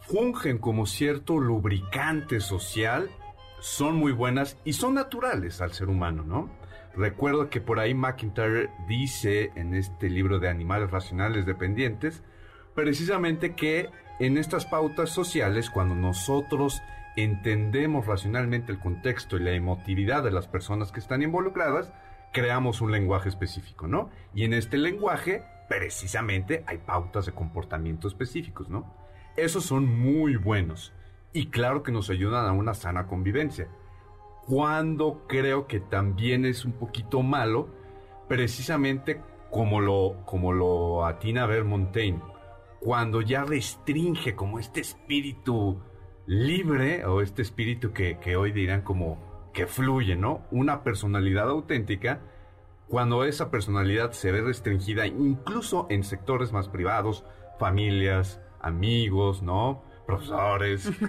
[0.00, 3.08] fungen como cierto lubricante social,
[3.60, 6.50] son muy buenas y son naturales al ser humano, ¿no?
[6.94, 12.22] Recuerdo que por ahí McIntyre dice en este libro de Animales Racionales Dependientes,
[12.74, 16.82] precisamente que en estas pautas sociales, cuando nosotros
[17.16, 21.92] entendemos racionalmente el contexto y la emotividad de las personas que están involucradas,
[22.32, 24.10] creamos un lenguaje específico, ¿no?
[24.34, 28.92] Y en este lenguaje precisamente hay pautas de comportamiento específicos, ¿no?
[29.36, 30.92] Esos son muy buenos
[31.32, 33.68] y claro que nos ayudan a una sana convivencia.
[34.46, 37.68] Cuando creo que también es un poquito malo,
[38.28, 42.20] precisamente como lo, como lo atina ver Montaigne,
[42.80, 45.80] cuando ya restringe como este espíritu
[46.26, 50.42] libre o este espíritu que, que hoy dirán como que fluye, ¿no?
[50.50, 52.20] Una personalidad auténtica
[52.90, 57.24] cuando esa personalidad se ve restringida incluso en sectores más privados,
[57.58, 59.82] familias, amigos, ¿no?
[60.06, 60.90] Profesores.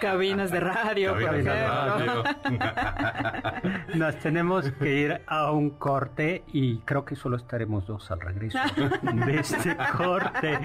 [0.00, 1.14] Cabinas de radio,
[3.94, 8.58] Nos tenemos que ir a un corte y creo que solo estaremos dos al regreso
[9.26, 10.58] de este corte.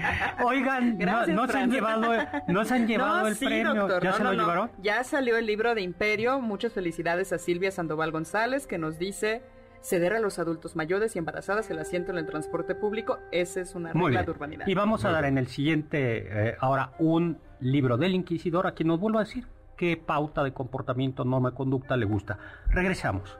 [0.44, 2.12] Oigan, no, se han llevado,
[2.46, 4.00] no se han llevado el premio.
[4.00, 4.70] ¿Ya se lo llevaron?
[4.82, 6.40] Ya salió el libro de Imperio.
[6.40, 9.42] Muchas felicidades a Silvia Sandoval González que nos dice
[9.80, 13.18] ceder a los adultos mayores y embarazadas el asiento en el transporte público.
[13.32, 14.66] Esa es una regla de urbanidad.
[14.66, 18.88] Y vamos a dar en el siguiente, eh, ahora, un libro del inquisidor a quien
[18.88, 22.38] nos vuelva a decir qué pauta de comportamiento, norma de conducta le gusta.
[22.70, 23.38] Regresamos.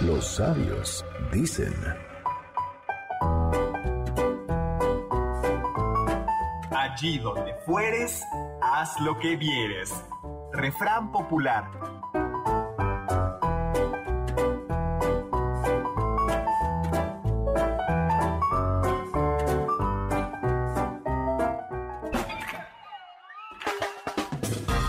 [0.00, 1.72] Los sabios dicen...
[6.94, 8.22] Allí donde fueres,
[8.62, 9.92] haz lo que vieres.
[10.52, 11.64] Refrán popular.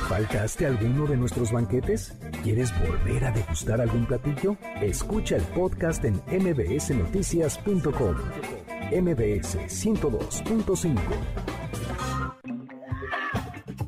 [0.08, 2.16] ¿Faltaste alguno de nuestros banquetes?
[2.44, 4.58] ¿Quieres volver a degustar algún platillo?
[4.80, 8.16] Escucha el podcast en mbsnoticias.com.
[8.92, 11.55] MBS 102.5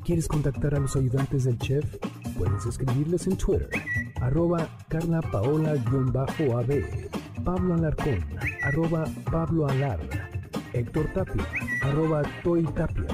[0.07, 1.83] ¿Quieres contactar a los ayudantes del chef?
[2.37, 3.69] Puedes escribirles en Twitter,
[4.21, 7.09] arroba Carla Paola-AB,
[7.43, 8.25] Pablo Alarcón,
[8.63, 9.99] arroba Pablo Alar,
[10.71, 11.45] Héctor Tapia,
[11.83, 13.05] arroba Toy Tapia.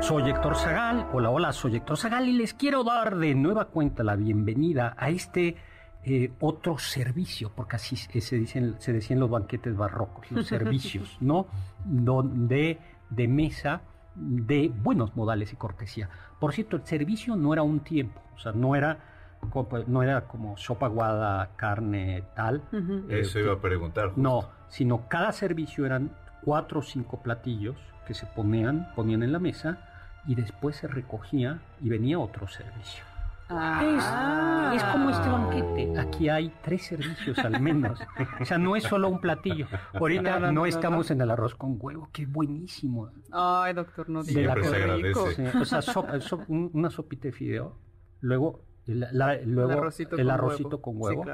[0.00, 4.02] Soy Héctor Zagal, hola, hola, soy Héctor Zagal y les quiero dar de nueva cuenta
[4.02, 5.58] la bienvenida a este
[6.04, 11.46] eh, otro servicio, porque así se, dicen, se decían los banquetes barrocos, los servicios, ¿no?
[11.84, 12.78] De,
[13.10, 13.82] de mesa
[14.14, 16.08] de buenos modales y cortesía.
[16.38, 18.98] Por cierto, el servicio no era un tiempo, o sea, no era
[19.88, 22.62] no era como sopa guada, carne, tal.
[23.08, 24.12] Eso iba a preguntar.
[24.16, 26.12] No, sino cada servicio eran
[26.42, 29.78] cuatro o cinco platillos que se ponían, ponían en la mesa
[30.26, 33.04] y después se recogía y venía otro servicio.
[33.54, 34.72] Ah.
[34.74, 35.98] Es, como este banquete.
[35.98, 38.00] Aquí hay tres servicios al menos.
[38.40, 39.66] O sea, no es solo un platillo.
[39.94, 43.10] Ahorita no, estamos en el arroz con huevo, que es buenísimo.
[43.30, 44.54] Ay, doctor, no diga.
[44.62, 45.58] se agradece.
[45.58, 45.80] o sea,
[46.48, 47.76] una sopita de fideo,
[48.20, 51.24] luego, luego el arrocito, con, huevo,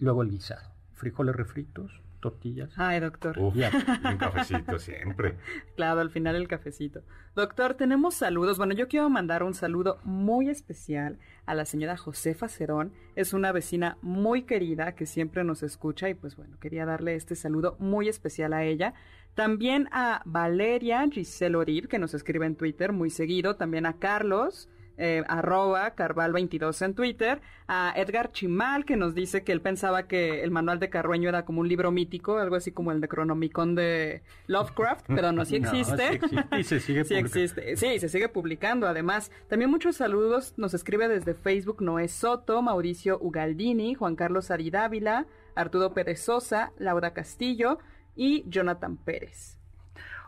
[0.00, 2.72] luego el guisado, frijoles refritos, tortillas.
[2.76, 3.38] Ay, doctor.
[3.38, 3.54] Uf,
[4.04, 5.36] un cafecito siempre.
[5.76, 7.02] Claro, al final el cafecito.
[7.36, 8.58] Doctor, tenemos saludos.
[8.58, 12.92] Bueno, yo quiero mandar un saludo muy especial a la señora Josefa Cerón.
[13.14, 17.36] Es una vecina muy querida que siempre nos escucha y pues bueno, quería darle este
[17.36, 18.94] saludo muy especial a ella.
[19.34, 23.54] También a Valeria Giselle Orib, que nos escribe en Twitter muy seguido.
[23.54, 29.52] También a Carlos eh, arroba Carval22 en Twitter, a Edgar Chimal, que nos dice que
[29.52, 32.92] él pensaba que el manual de Carrueño era como un libro mítico, algo así como
[32.92, 36.20] el de Cronomicon de Lovecraft, pero no, sí existe.
[36.58, 37.76] y se sigue sí existe.
[37.76, 38.86] Sí, se sigue publicando.
[38.86, 45.26] Además, también muchos saludos nos escribe desde Facebook Noé Soto, Mauricio Ugaldini, Juan Carlos Aridávila,
[45.54, 47.78] Arturo Pérez Sosa, Laura Castillo
[48.14, 49.58] y Jonathan Pérez.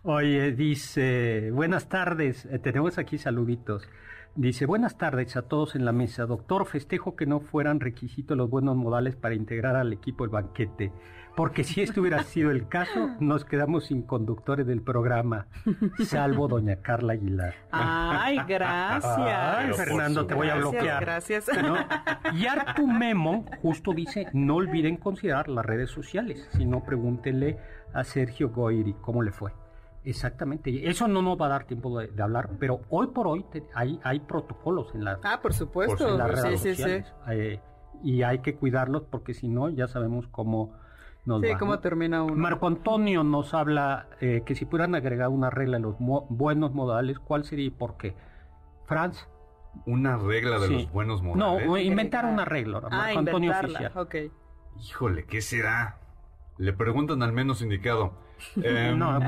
[0.03, 3.89] Oye, dice, buenas tardes, eh, tenemos aquí saluditos.
[4.35, 6.25] Dice, buenas tardes a todos en la mesa.
[6.25, 10.93] Doctor, festejo que no fueran requisitos los buenos modales para integrar al equipo el banquete,
[11.35, 15.49] porque si esto hubiera sido el caso, nos quedamos sin conductores del programa,
[16.05, 17.55] salvo doña Carla Aguilar.
[17.73, 19.77] Ay, gracias.
[19.77, 21.01] Fernando, te voy a bloquear.
[21.01, 21.51] Gracias.
[22.33, 27.59] Y Artu Memo justo dice, no olviden considerar las redes sociales, si no pregúntenle
[27.93, 29.53] a Sergio Goiri cómo le fue.
[30.09, 33.45] Exactamente, eso no nos va a dar tiempo de, hablar, pero hoy por hoy
[33.75, 36.17] hay, hay protocolos en las, ah, por supuesto.
[36.17, 37.61] las redes sí, sociales, sí, eh,
[38.03, 40.73] y hay que cuidarlos porque si no ya sabemos cómo
[41.27, 41.59] nos sí, va.
[41.59, 42.37] cómo termina uno.
[42.37, 47.19] Marco Antonio nos habla eh, que si pudieran agregar una regla en los buenos modales,
[47.19, 48.17] ¿cuál sería y por qué?
[48.87, 49.29] Franz.
[49.85, 51.67] Una regla de los buenos modales.
[51.67, 52.81] No, inventar una regla.
[52.85, 53.93] Ah, Marco Antonio oficial.
[53.95, 54.33] Okay.
[54.81, 55.99] Híjole, ¿qué será?
[56.57, 58.27] Le preguntan al menos indicado.
[58.63, 59.19] Eh, no,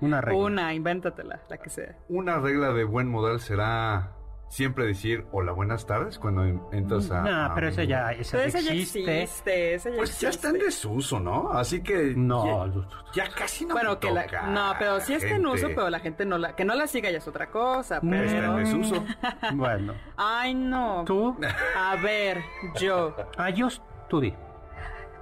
[0.00, 0.38] una regla.
[0.38, 1.96] Una, invéntatela, la que sea.
[2.08, 4.12] Una regla de buen modal será
[4.48, 7.22] siempre decir hola, buenas tardes cuando entras a.
[7.22, 9.74] No, pero esa ya, esa ya existe.
[9.74, 11.52] Esa ya pues ya está en desuso, ¿no?
[11.52, 12.14] Así que.
[12.16, 13.74] No, ya, casi no.
[13.74, 16.64] Bueno, que la, no, pero sí está en uso, pero la gente no la, que
[16.64, 18.00] no la siga ya es otra cosa.
[18.00, 19.04] Pero, está en desuso.
[19.54, 19.94] bueno.
[20.16, 21.04] Ay, no.
[21.06, 21.36] ¿Tú?
[21.76, 22.42] A ver,
[22.80, 23.14] yo.
[23.36, 23.68] Ah, yo.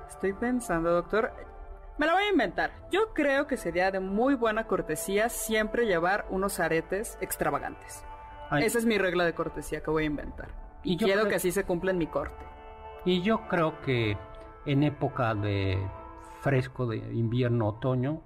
[0.08, 1.32] Estoy pensando, doctor.
[1.96, 2.72] Me la voy a inventar.
[2.90, 8.04] Yo creo que sería de muy buena cortesía siempre llevar unos aretes extravagantes.
[8.58, 10.48] Esa es mi regla de cortesía que voy a inventar.
[10.82, 12.44] Y, quiero que así se cumpla en mi corte.
[13.04, 14.16] Y yo creo que
[14.66, 15.78] en época de
[16.40, 18.20] fresco de invierno, otoño,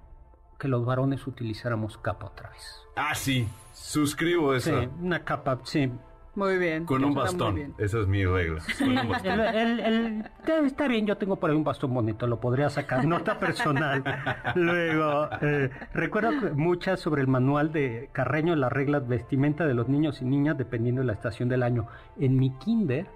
[0.59, 2.83] que los varones utilizáramos capa otra vez.
[2.96, 3.48] Ah, sí.
[3.72, 4.81] Suscribo eso.
[4.81, 5.90] Sí, una capa, sí.
[6.38, 6.85] Muy bien.
[6.85, 7.74] Con un bastón.
[7.79, 8.61] Esa es mi regla.
[10.64, 13.05] está bien, yo tengo por ahí un bastón bonito, lo podría sacar.
[13.05, 14.05] Nota personal.
[14.55, 20.22] Luego, eh, recuerdo muchas sobre el manual de Carreño, las reglas vestimenta de los niños
[20.22, 21.88] y niñas dependiendo de la estación del año.
[22.20, 23.09] En mi kinder,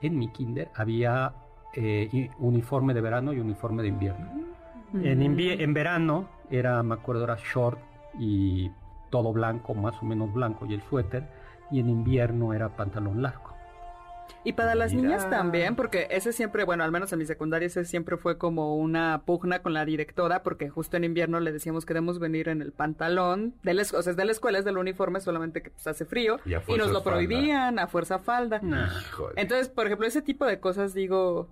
[0.00, 1.32] en mi kinder había
[1.74, 4.30] eh, uniforme de verano y uniforme de invierno.
[5.02, 7.80] En, en verano era, me acuerdo, era short
[8.20, 8.70] y
[9.10, 11.37] todo blanco, más o menos blanco, y el suéter
[11.70, 13.48] y en invierno era pantalón largo.
[14.44, 17.84] Y para las niñas también, porque ese siempre, bueno, al menos en mi secundaria ese
[17.84, 21.92] siempre fue como una pugna con la directora, porque justo en invierno le decíamos que
[21.92, 24.78] debemos venir en el pantalón, de la, o sea, es de la escuela, es del
[24.78, 28.60] uniforme, solamente que pues, hace frío, y, nos lo prohibían a fuerza falda.
[29.36, 31.48] Entonces, por ejemplo, ese tipo de cosas digo,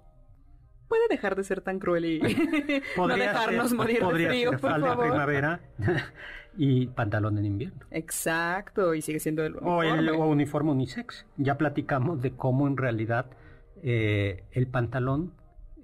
[0.89, 2.21] puede dejar de ser tan cruel y
[2.97, 5.07] no dejarnos morir de frío, por favor.
[5.09, 5.61] primavera
[6.57, 7.81] y pantalón en invierno.
[7.91, 9.91] Exacto, y sigue siendo el uniforme.
[9.91, 11.27] O el uniforme unisex.
[11.37, 13.27] Ya platicamos de cómo en realidad
[13.83, 15.33] eh, el pantalón...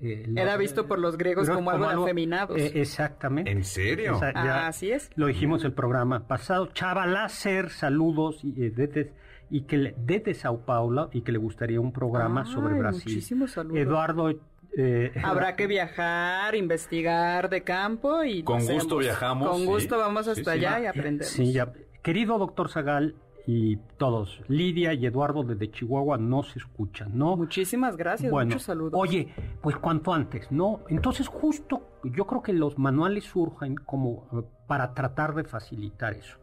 [0.00, 2.58] Eh, Era visto por los griegos como, algo de afeminados.
[2.58, 3.52] Eh, exactamente.
[3.52, 4.18] ¿En serio?
[4.34, 5.10] ah, así es.
[5.14, 6.66] Lo dijimos el programa pasado.
[6.72, 9.12] Chava Láser, saludos y, desde,
[9.48, 13.12] y que desde Sao Paulo y que le gustaría un programa sobre Brasil.
[13.12, 13.78] Muchísimos saludos.
[13.78, 14.32] Eduardo
[14.76, 18.42] eh, Habrá que viajar, investigar de campo y...
[18.42, 19.48] Con gusto viajamos.
[19.48, 21.32] Con gusto vamos hasta allá y aprendemos.
[21.32, 21.72] Sí, ya.
[22.02, 23.14] Querido doctor Zagal
[23.46, 27.36] y todos, Lidia y Eduardo desde Chihuahua no se escuchan, ¿no?
[27.36, 28.92] Muchísimas gracias, bueno, muchos saludos.
[28.94, 30.80] Oye, pues cuanto antes, ¿no?
[30.88, 36.38] Entonces justo yo creo que los manuales surgen como eh, para tratar de facilitar eso,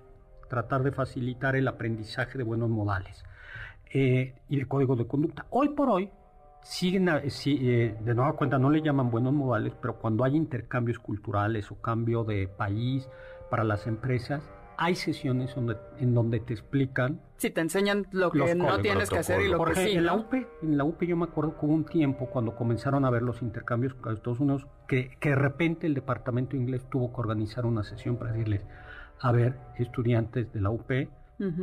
[0.49, 3.23] tratar de facilitar el aprendizaje de buenos modales
[3.91, 5.45] eh, y el código de conducta.
[5.51, 6.11] Hoy por hoy
[6.61, 11.71] siguen, eh, de nueva cuenta, no le llaman buenos modales, pero cuando hay intercambios culturales
[11.71, 13.09] o cambio de país
[13.49, 14.43] para las empresas,
[14.77, 17.19] hay sesiones donde, en donde te explican.
[17.35, 19.91] Si te enseñan lo que no tienes que hacer y lo que sí.
[19.91, 23.03] En, la UP, en la UP yo me acuerdo que hubo un tiempo cuando comenzaron
[23.03, 27.11] a ver los intercambios con Estados Unidos, que, que de repente el departamento inglés tuvo
[27.13, 28.65] que organizar una sesión para decirles,
[29.19, 30.91] a ver, estudiantes de la UP,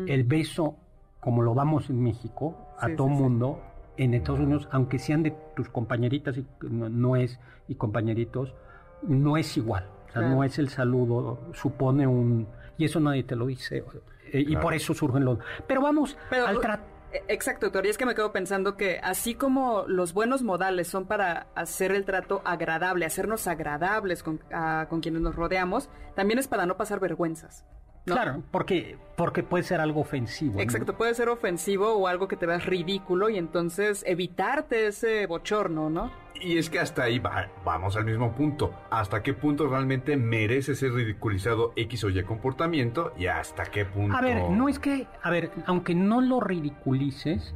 [0.06, 0.76] el beso,
[1.20, 3.60] como lo damos en México, a todo mundo,
[3.96, 7.38] en Estados Unidos, aunque sean de tus compañeritas y no, es
[7.68, 8.54] y compañeritos,
[9.02, 9.88] no es igual.
[10.08, 12.46] O sea, no es el saludo, supone un...
[12.78, 13.84] Y eso nadie te lo dice.
[14.32, 15.38] eh, Y por eso surgen los...
[15.66, 16.84] Pero vamos Pero, al trato.
[17.12, 17.84] eh, Exacto, doctor.
[17.86, 21.92] Y es que me quedo pensando que así como los buenos modales son para hacer
[21.92, 26.76] el trato agradable, hacernos agradables con, a- con quienes nos rodeamos, también es para no
[26.76, 27.64] pasar vergüenzas.
[28.06, 28.14] ¿No?
[28.14, 30.54] Claro, porque, porque puede ser algo ofensivo.
[30.54, 30.60] ¿no?
[30.60, 35.90] Exacto, puede ser ofensivo o algo que te veas ridículo y entonces evitarte ese bochorno,
[35.90, 36.10] ¿no?
[36.40, 38.72] Y es que hasta ahí va- vamos al mismo punto.
[38.90, 43.12] ¿Hasta qué punto realmente merece ser ridiculizado X o Y comportamiento?
[43.18, 44.16] Y hasta qué punto...
[44.16, 47.54] A ver, no es que, a ver, aunque no lo ridiculices,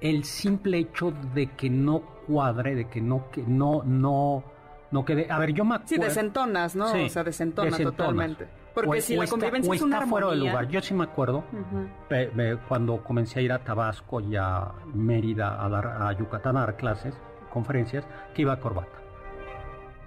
[0.00, 4.42] el simple hecho de que no cuadre, de que no, que no, no,
[4.90, 5.30] no quede.
[5.30, 5.88] A ver, yo me acuerdo.
[5.94, 6.88] Sí, desentonas, ¿no?
[6.88, 7.96] Sí, o sea, desentona desentonas.
[7.98, 8.48] totalmente.
[8.74, 10.68] Porque O- si o la está- convivencia es una está fuera de armonía- lugar.
[10.68, 11.88] Yo sí me acuerdo Ujú.
[12.08, 16.56] pe- me- cuando comencé a ir a Tabasco y a Mérida a dar a Yucatán
[16.56, 17.14] a dar clases,
[17.50, 18.98] conferencias, que iba a corbata.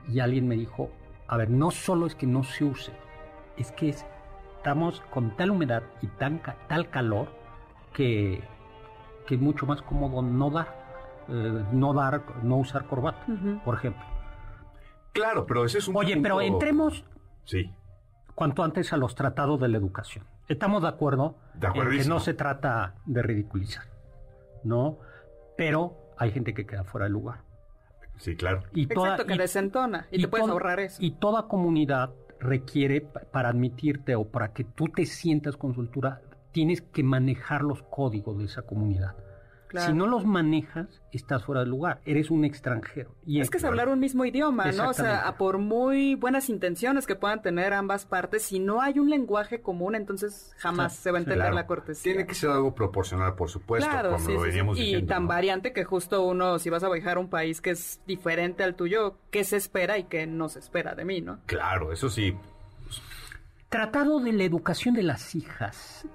[0.07, 0.89] Y alguien me dijo,
[1.27, 2.91] a ver, no solo es que no se use,
[3.57, 4.05] es que es-
[4.57, 7.27] estamos con tal humedad y tan tal calor
[7.93, 8.43] que,
[9.27, 13.25] que es mucho más cómodo no dar, eh, no dar, no usar corbata,
[13.63, 14.03] por ejemplo.
[15.13, 17.05] Claro, pero ese es un Oye, punto- pero entremos
[17.45, 17.71] Sí.
[18.35, 20.25] Cuanto antes a los tratados de la educación.
[20.47, 23.85] Estamos de acuerdo De en que no se trata de ridiculizar,
[24.63, 24.99] ¿no?
[25.57, 27.39] Pero hay gente que queda fuera de lugar.
[28.17, 28.63] Sí, claro.
[28.73, 30.97] Y toda, Exacto, que y- desentona y, te puedes toda- ahorrar eso.
[31.01, 36.21] Y toda comunidad requiere, pa- para admitirte o para que tú te sientas con soltura,
[36.51, 39.15] tienes que manejar los códigos de esa comunidad.
[39.67, 39.87] Claro.
[39.87, 43.15] Si no los manejas, estás fuera de lugar, eres un extranjero.
[43.25, 44.89] Y Es que es hablar un mismo idioma, ¿no?
[44.89, 49.09] O sea, por muy buenas intenciones que puedan tener ambas partes, si no hay un
[49.09, 51.55] lenguaje común, entonces jamás Claro, se va a entender Claro.
[51.55, 52.13] la cortesía.
[52.13, 54.47] Tiene que ser algo proporcional, por supuesto, Claro, como sí, lo sí, sí.
[54.49, 55.07] veníamos Y diciendo.
[55.13, 55.29] tan ¿no?
[55.29, 58.75] variante que justo uno, si vas a viajar a un país que es diferente al
[58.75, 61.39] tuyo, ¿qué se espera y qué no se espera de mí, no?
[61.47, 62.35] Claro, eso sí.
[63.69, 66.05] Tratado de la educación de las hijas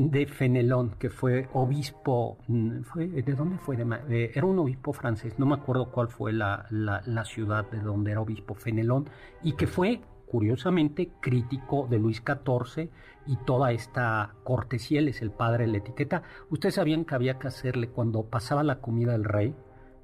[0.00, 3.76] de Fenelón, que fue obispo, mm, fue, ¿de dónde fue?
[3.76, 7.80] De era un obispo francés, no me acuerdo cuál fue la, la- la ciudad de
[7.80, 9.10] donde era obispo Fenelón,
[9.42, 12.90] y que fue, curiosamente, crítico de Luis XIV
[13.26, 16.22] y toda esta cortesía, él es el padre de la etiqueta.
[16.48, 19.52] Ustedes sabían que había que hacerle cuando pasaba la comida del rey,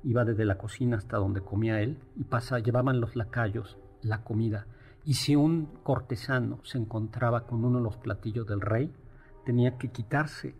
[0.02, 4.66] iba desde la cocina hasta donde comía él, y pasa, llevaban los lacayos la comida.
[5.04, 8.92] Y si un cortesano se encontraba con uno de los platillos del rey,
[9.44, 10.54] tenía que quitarse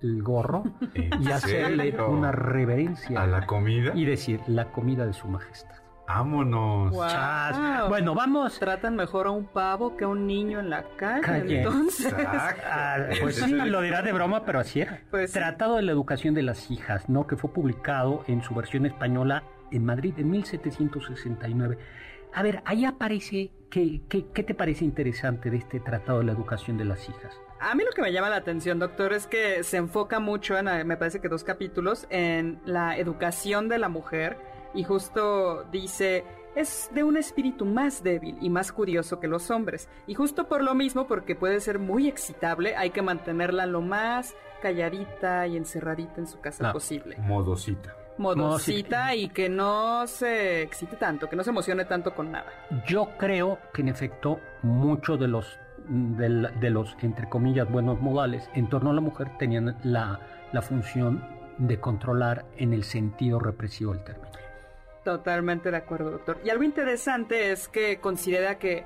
[0.00, 0.62] el gorro
[0.94, 2.08] ¿En y hacerle serio?
[2.10, 3.92] una reverencia ¿A la comida?
[3.94, 5.76] y decir la comida de su majestad.
[6.06, 6.96] Vámonos.
[7.10, 7.86] Chas.
[7.90, 8.58] Bueno, vamos.
[8.58, 11.20] Tratan mejor a un pavo que a un niño en la calle.
[11.20, 11.58] Calle.
[11.58, 12.14] Entonces.
[12.70, 15.02] Ah, pues Ese sí, lo dirá de broma, pero así era.
[15.10, 15.38] Pues sí.
[15.38, 17.26] Tratado de la educación de las hijas, ¿no?
[17.26, 21.76] Que fue publicado en su versión española en Madrid en 1769.
[22.32, 26.32] A ver, ahí aparece, ¿qué, qué, qué te parece interesante de este Tratado de la
[26.32, 27.38] educación de las hijas?
[27.60, 30.86] A mí lo que me llama la atención, doctor, es que se enfoca mucho en,
[30.86, 34.38] me parece que dos capítulos, en la educación de la mujer
[34.74, 39.88] y justo dice, es de un espíritu más débil y más curioso que los hombres.
[40.06, 44.34] Y justo por lo mismo, porque puede ser muy excitable, hay que mantenerla lo más
[44.62, 47.16] calladita y encerradita en su casa posible.
[47.18, 47.96] Modosita.
[48.18, 52.52] Modosita y que no se excite tanto, que no se emocione tanto con nada.
[52.86, 58.48] Yo creo que en efecto muchos de los de, de los entre comillas buenos modales
[58.54, 60.20] en torno a la mujer tenían la,
[60.52, 61.24] la función
[61.58, 64.28] de controlar en el sentido represivo del término.
[65.04, 66.38] Totalmente de acuerdo, doctor.
[66.44, 68.84] Y algo interesante es que considera que,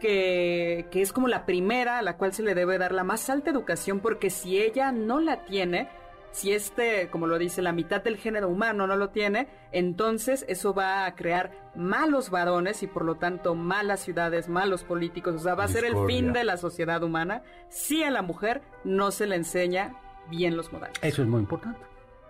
[0.00, 3.28] que, que es como la primera a la cual se le debe dar la más
[3.30, 5.88] alta educación, porque si ella no la tiene,
[6.34, 10.74] si este, como lo dice, la mitad del género humano no lo tiene, entonces eso
[10.74, 15.36] va a crear malos varones y por lo tanto malas ciudades, malos políticos.
[15.36, 18.62] O sea, va a ser el fin de la sociedad humana si a la mujer
[18.82, 19.94] no se le enseña
[20.28, 20.96] bien los modales.
[21.02, 21.78] Eso es muy importante.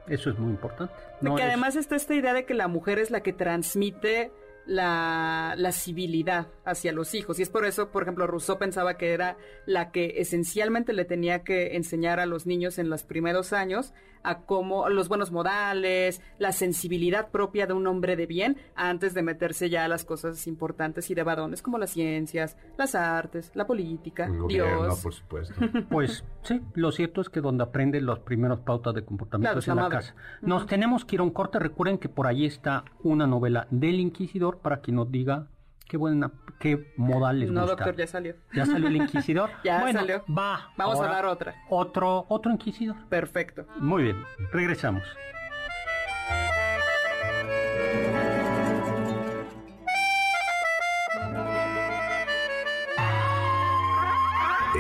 [0.07, 0.93] Eso es muy importante.
[1.23, 4.33] No que es- además está esta idea de que la mujer es la que transmite
[4.67, 7.39] la, la civilidad hacia los hijos.
[7.39, 9.37] Y es por eso, por ejemplo, Rousseau pensaba que era
[9.67, 13.93] la que esencialmente le tenía que enseñar a los niños en los primeros años
[14.25, 19.23] a cómo los buenos modales, la sensibilidad propia de un hombre de bien, antes de
[19.23, 23.67] meterse ya a las cosas importantes y de varones como las ciencias, las artes, la
[23.67, 25.03] política, gobierno, Dios.
[25.03, 25.55] por supuesto.
[25.91, 29.69] Pues sí, lo cierto es que donde aprenden los primeros pautas de comportamiento Claro, es
[29.69, 30.15] en la casa.
[30.41, 31.59] Nos tenemos que ir a un corte.
[31.59, 35.49] Recuerden que por ahí está una novela del Inquisidor para que nos diga
[35.87, 38.35] Qué buena, qué modal les no, doctor, ya salió.
[38.55, 39.51] Ya salió el inquisidor.
[39.65, 40.25] ya salió.
[40.27, 40.73] Va.
[40.77, 41.55] Vamos a dar otra.
[41.69, 42.97] Otro, otro inquisidor.
[43.09, 43.67] Perfecto.
[43.79, 44.25] Muy bien.
[44.53, 45.03] Regresamos.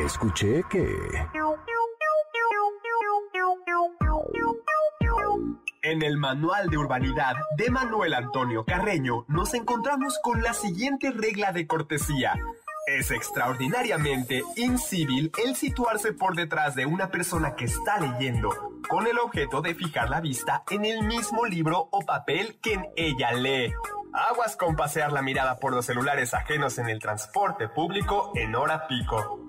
[0.05, 0.88] Escuché que.
[5.85, 11.53] En el Manual de Urbanidad de Manuel Antonio Carreño nos encontramos con la siguiente regla
[11.53, 12.35] de cortesía.
[12.87, 18.49] Es extraordinariamente incivil el situarse por detrás de una persona que está leyendo,
[18.89, 22.87] con el objeto de fijar la vista en el mismo libro o papel que en
[22.97, 23.70] ella lee.
[24.14, 28.87] Aguas con pasear la mirada por los celulares ajenos en el transporte público en hora
[28.89, 29.49] pico.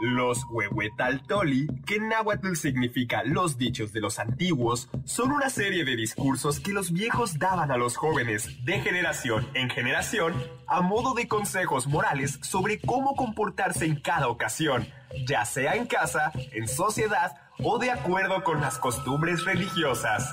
[0.00, 5.94] Los huehuetaltoli, que en náhuatl significa los dichos de los antiguos, son una serie de
[5.94, 10.34] discursos que los viejos daban a los jóvenes de generación en generación
[10.66, 14.88] a modo de consejos morales sobre cómo comportarse en cada ocasión,
[15.26, 20.32] ya sea en casa, en sociedad o de acuerdo con las costumbres religiosas.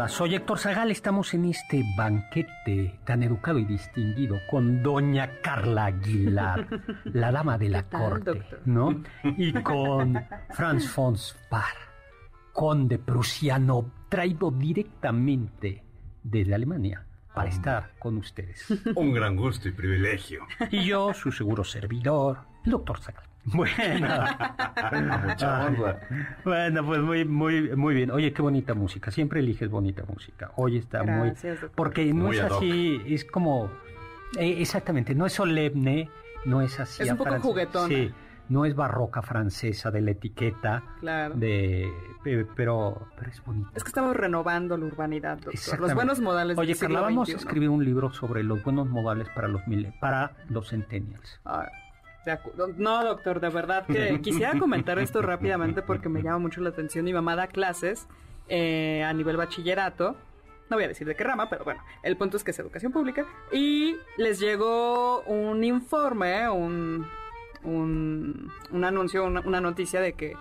[0.00, 0.90] Hola, soy Héctor Zagal.
[0.90, 6.66] Estamos en este banquete tan educado y distinguido con doña Carla Aguilar,
[7.04, 8.62] la dama de la corte, doctor?
[8.64, 9.02] ¿no?
[9.36, 10.18] Y con
[10.52, 11.74] Franz von Spar,
[12.54, 15.84] conde prusiano, traído directamente
[16.22, 18.70] desde Alemania para estar con ustedes.
[18.96, 20.46] Un gran gusto y privilegio.
[20.70, 23.29] Y yo, su seguro servidor, el doctor Zagal.
[23.52, 24.08] Bueno,
[25.26, 26.00] Mucha honra.
[26.44, 28.10] bueno, pues muy, muy, muy bien.
[28.10, 29.10] Oye, qué bonita música.
[29.10, 30.50] Siempre eliges bonita música.
[30.56, 31.70] Hoy está Gracias, muy, doctor.
[31.74, 33.70] porque no Muy es así, es como,
[34.38, 36.10] eh, exactamente, no es solemne,
[36.44, 37.02] no es así.
[37.02, 37.88] Es un poco juguetona.
[37.88, 38.12] Sí,
[38.50, 41.34] no es barroca francesa de la etiqueta, Claro.
[41.36, 41.90] de,
[42.24, 43.70] pe- pero, pero es bonita.
[43.74, 45.80] Es que estamos renovando la urbanidad, doctor.
[45.80, 49.28] Los buenos modales Oye, del Carla, vamos a escribir un libro sobre los buenos modales
[49.34, 51.40] para los mil, para los centennials.
[51.44, 51.68] Ah,
[52.24, 52.38] de
[52.76, 57.04] no, doctor, de verdad que quisiera comentar esto rápidamente porque me llama mucho la atención.
[57.04, 58.06] Mi mamá da clases
[58.48, 60.16] eh, a nivel bachillerato.
[60.68, 62.92] No voy a decir de qué rama, pero bueno, el punto es que es educación
[62.92, 63.26] pública.
[63.52, 67.06] Y les llegó un informe, un,
[67.64, 70.34] un, un anuncio, una, una noticia de que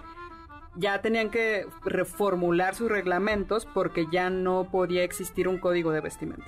[0.75, 6.45] ya tenían que reformular sus reglamentos porque ya no podía existir un código de vestimenta.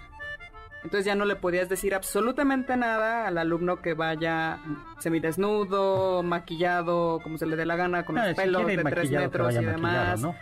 [0.83, 4.59] Entonces ya no le podías decir absolutamente nada al alumno que vaya
[4.99, 9.11] semidesnudo, maquillado, como se le dé la gana, con Ah, los si pelos de tres
[9.11, 10.21] metros y demás.
[10.21, 10.35] ¿no?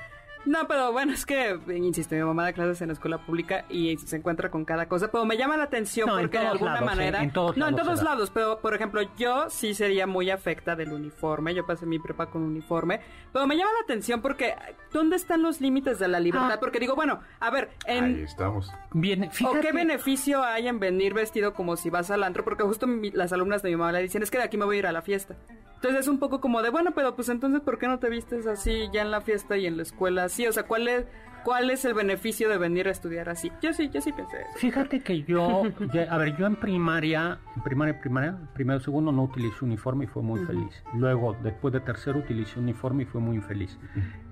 [0.45, 3.97] No, pero bueno, es que, insisto, mi mamá da clases en la escuela pública y
[3.97, 6.73] se encuentra con cada cosa, pero me llama la atención No, en porque de alguna
[6.75, 6.95] lados, ¿eh?
[6.95, 7.23] manera...
[7.23, 10.93] En todos no, en todos lados, pero por ejemplo, yo sí sería muy afecta del
[10.93, 13.01] uniforme, yo pasé mi prepa con uniforme,
[13.33, 14.55] pero me llama la atención porque
[14.93, 16.53] ¿dónde están los límites de la libertad?
[16.53, 16.59] Ah.
[16.59, 18.23] Porque digo, bueno, a ver, Ahí en...
[18.23, 18.71] estamos.
[18.93, 22.43] Bien, ¿O qué beneficio hay en venir vestido como si vas al antro?
[22.45, 24.65] Porque justo mi- las alumnas de mi mamá le dicen, es que de aquí me
[24.65, 25.35] voy a ir a la fiesta.
[25.75, 28.47] Entonces es un poco como de, bueno, pero pues entonces, ¿por qué no te vistes
[28.47, 30.47] así ya en la fiesta y en la escuela así?
[30.47, 31.05] O sea, ¿cuál es,
[31.43, 33.51] cuál es el beneficio de venir a estudiar así?
[33.61, 34.57] Yo sí, yo sí pensé eso.
[34.57, 35.63] Fíjate que yo,
[35.93, 40.07] ya- a ver, yo en primaria, en primaria, primaria, primero, segundo no utilicé uniforme y
[40.07, 40.83] fue muy feliz.
[40.93, 43.77] Luego, después de tercero utilicé uniforme y fue muy infeliz.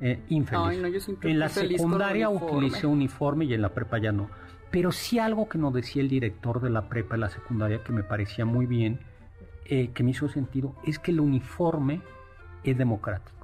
[0.01, 0.63] Eh, infeliz.
[0.69, 2.55] Ay, no, yo siempre en la feliz secundaria uniforme.
[2.57, 4.29] utilicé uniforme y en la prepa ya no.
[4.69, 7.93] Pero sí algo que nos decía el director de la prepa y la secundaria que
[7.93, 8.99] me parecía muy bien,
[9.65, 12.01] eh, que me hizo sentido, es que el uniforme
[12.65, 13.36] es democrático.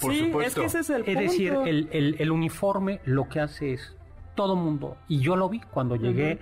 [0.00, 0.48] Por sí, supuesto.
[0.62, 1.20] es que ese es el Es punto.
[1.20, 3.96] decir, el, el- el uniforme lo que hace es
[4.34, 6.40] todo mundo, y yo lo vi cuando llegué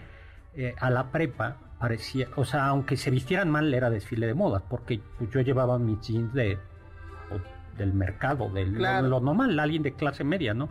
[0.55, 4.63] eh, a la prepa, parecía, o sea, aunque se vistieran mal era desfile de modas,
[4.69, 6.59] porque pues, yo llevaba mis jeans de,
[7.31, 9.09] o del mercado, del, Claro.
[9.09, 10.69] lo, lo normal, alguien de clase media, ¿no?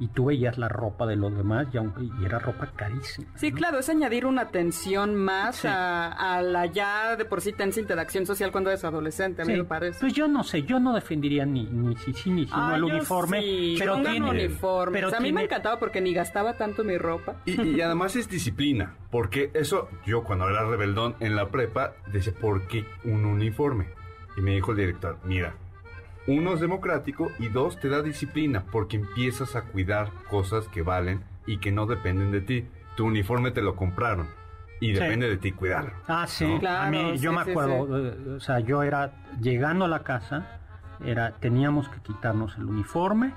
[0.00, 3.28] Y tú veías la ropa de los demás y, aunque, y era ropa carísima.
[3.36, 3.56] Sí, ¿no?
[3.56, 5.68] claro, es añadir una tensión más Sí.
[5.70, 9.52] a, a la ya de por sí tensa interacción social cuando eres adolescente, a mí
[9.52, 9.58] Sí.
[9.58, 10.00] me parece.
[10.00, 12.74] Pues yo no sé, yo no defendería ni, ni si sí ni si no Ah,
[12.76, 15.00] el uniforme, sí, pero pongan tiene, uniformes.
[15.04, 17.36] pero a mí me encantaba porque ni gastaba tanto mi ropa.
[17.44, 22.32] Y, y además es disciplina, porque eso, yo cuando era rebeldón en la prepa, decía,
[22.40, 23.86] ¿por qué un uniforme?
[24.36, 25.54] Y me dijo el director, mira,
[26.26, 31.22] uno es democrático y dos te da disciplina, porque empiezas a cuidar cosas que valen
[31.46, 32.64] y que no dependen de ti.
[32.96, 34.28] Tu uniforme te lo compraron.
[34.80, 35.92] y depende de ti cuidarlo.
[36.08, 40.00] Ah, sí, a mí, yo me acuerdo, eh, o sea, yo era llegando a la
[40.00, 40.60] casa,
[41.04, 43.32] era teníamos que quitarnos el uniforme,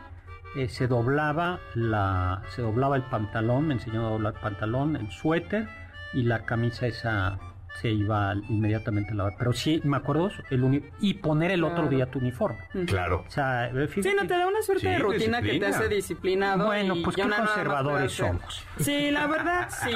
[0.55, 5.11] eh, se doblaba la se doblaba el pantalón, me enseñó a doblar el pantalón, el
[5.11, 5.69] suéter
[6.13, 7.37] y la camisa esa
[7.81, 9.35] se iba inmediatamente a lavar.
[9.37, 12.59] Pero sí, me acuerdo, el y poner el otro día tu uniforme.
[12.85, 13.23] Claro.
[13.27, 16.65] O sea, eh, sí, no te da una suerte de rutina que te hace disciplinado.
[16.65, 18.65] Bueno, pues qué conservadores somos.
[18.79, 19.91] Sí, la verdad, sí.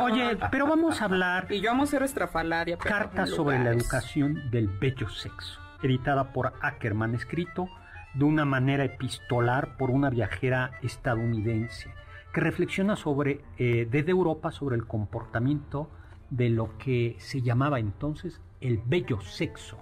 [0.00, 1.46] oye, pero vamos a hablar.
[1.50, 2.76] Y yo amo ser estrafalaria.
[2.76, 7.68] Carta sobre la educación del bello sexo, editada por Ackerman, escrito
[8.14, 11.90] de una manera epistolar por una viajera estadounidense
[12.32, 15.90] que reflexiona sobre, eh, desde Europa sobre el comportamiento
[16.30, 19.78] de lo que se llamaba entonces el bello sexo.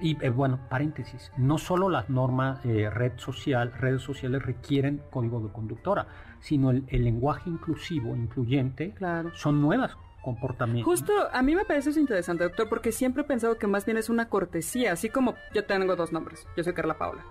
[0.00, 5.40] Y eh, bueno, paréntesis, no solo las normas eh, red social, redes sociales requieren código
[5.40, 6.06] de conductora,
[6.40, 9.34] sino el, lenguaje inclusivo, incluyente, claro.
[9.34, 10.84] son nuevas comportamientos.
[10.84, 13.96] Justo, a mí me parece eso interesante, doctor, porque siempre he pensado que más bien
[13.96, 17.24] es una cortesía, así como yo tengo dos nombres, yo soy Carla Paula.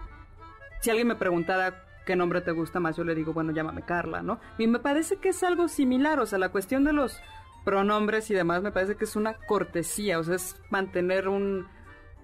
[0.79, 4.21] Si alguien me preguntara qué nombre te gusta más, yo le digo, bueno, llámame Carla,
[4.21, 4.39] ¿no?
[4.57, 7.21] Y me parece que es algo similar, o sea, la cuestión de los
[7.65, 11.67] pronombres y demás, me parece que es una cortesía, o sea, es mantener un,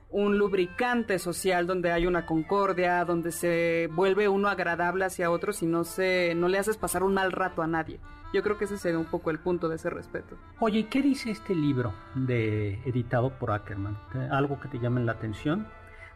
[0.09, 5.65] un lubricante social donde hay una concordia, donde se vuelve uno agradable hacia otros y
[5.65, 7.99] no se, no le haces pasar un mal rato a nadie.
[8.33, 10.37] Yo creo que ese sería un poco el punto de ese respeto.
[10.59, 13.97] Oye, ¿qué dice este libro de editado por Ackerman?
[14.31, 15.67] ¿Algo que te llame la atención?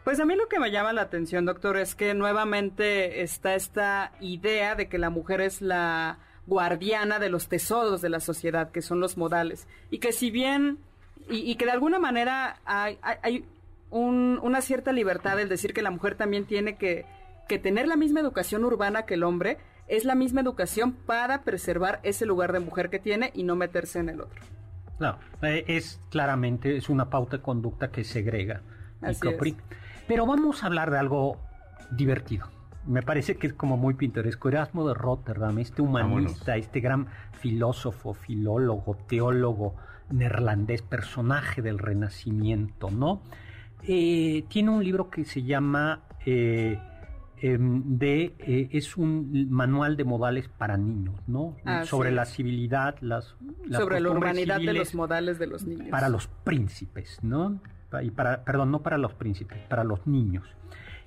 [0.02, 4.12] Pues a mí lo que me llama la atención, doctor, es que nuevamente está esta
[4.20, 8.82] idea de que la mujer es la guardiana de los tesoros de la sociedad, que
[8.82, 9.66] son los modales.
[9.90, 10.78] Y que si bien,
[11.28, 13.44] y, que de alguna manera hay, hay
[13.90, 17.04] una cierta libertad el decir que la mujer también tiene que,
[17.48, 22.00] que tener la misma educación urbana que el hombre, es la misma educación para preservar
[22.02, 24.42] ese lugar de mujer que tiene y no meterse en el otro.
[24.98, 28.62] No, eh, es claramente, es una pauta de conducta que segrega
[29.02, 29.54] y
[30.08, 31.38] Pero vamos a hablar de algo
[31.90, 32.48] divertido
[32.86, 34.48] me parece que es como muy pintoresco.
[34.48, 39.74] Erasmo de Rotterdam, este humanista, este gran filósofo, filólogo, teólogo
[40.10, 43.22] neerlandés, personaje del Renacimiento, ¿no?
[43.82, 46.78] Eh, tiene un libro que se llama eh,
[47.40, 51.56] em, de eh, es un manual de modales para niños, ¿no?
[51.84, 53.36] sobre la civilidad, las,
[53.70, 57.60] sobre la urbanidad de los modales de los niños para los príncipes, ¿no?
[58.02, 60.44] Y para, perdón, no para los príncipes, para los niños.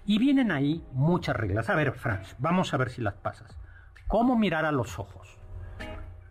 [0.06, 1.70] Y vienen ahí muchas reglas.
[1.70, 3.56] A ver, Franz, vamos a ver si las pasas.
[4.08, 5.38] ¿Cómo mirar a los ojos?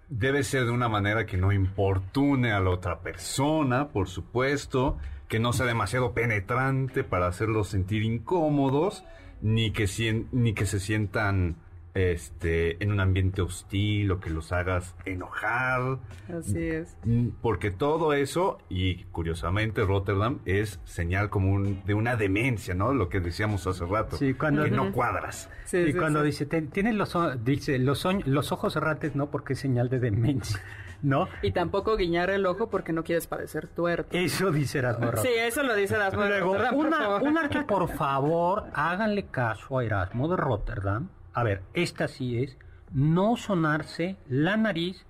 [0.08, 4.98] Debe ser de una manera que no importune a la otra persona, por supuesto,
[5.28, 9.04] que no sea demasiado penetrante para hacerlos sentir incómodos,
[9.42, 9.86] ni que,
[10.32, 11.56] ni que se sientan
[11.98, 15.98] este, en un ambiente hostil o que los hagas enojar.
[16.32, 16.96] Así es.
[17.04, 22.94] Mm, porque todo eso, y curiosamente Rotterdam, es señal común de una demencia, ¿no?
[22.94, 24.16] Lo que decíamos hace rato.
[24.16, 25.50] Sí, cuando, que no cuadras.
[25.64, 29.88] Sí, y cuando dice, tienes los, dice, los, los ojos errantes, no, porque es señal
[29.88, 30.60] de demencia.
[31.02, 31.28] ¿no?
[31.42, 34.16] Y tampoco guiñar el ojo porque no quieres parecer tuerto.
[34.16, 39.26] Eso dice Erasmo Sí, eso lo dice Erasmo Luego, una, una que por favor háganle
[39.26, 41.08] caso a Erasmo de Rotterdam,
[41.38, 42.56] a ver, esta sí es
[42.92, 45.04] no sonarse la nariz.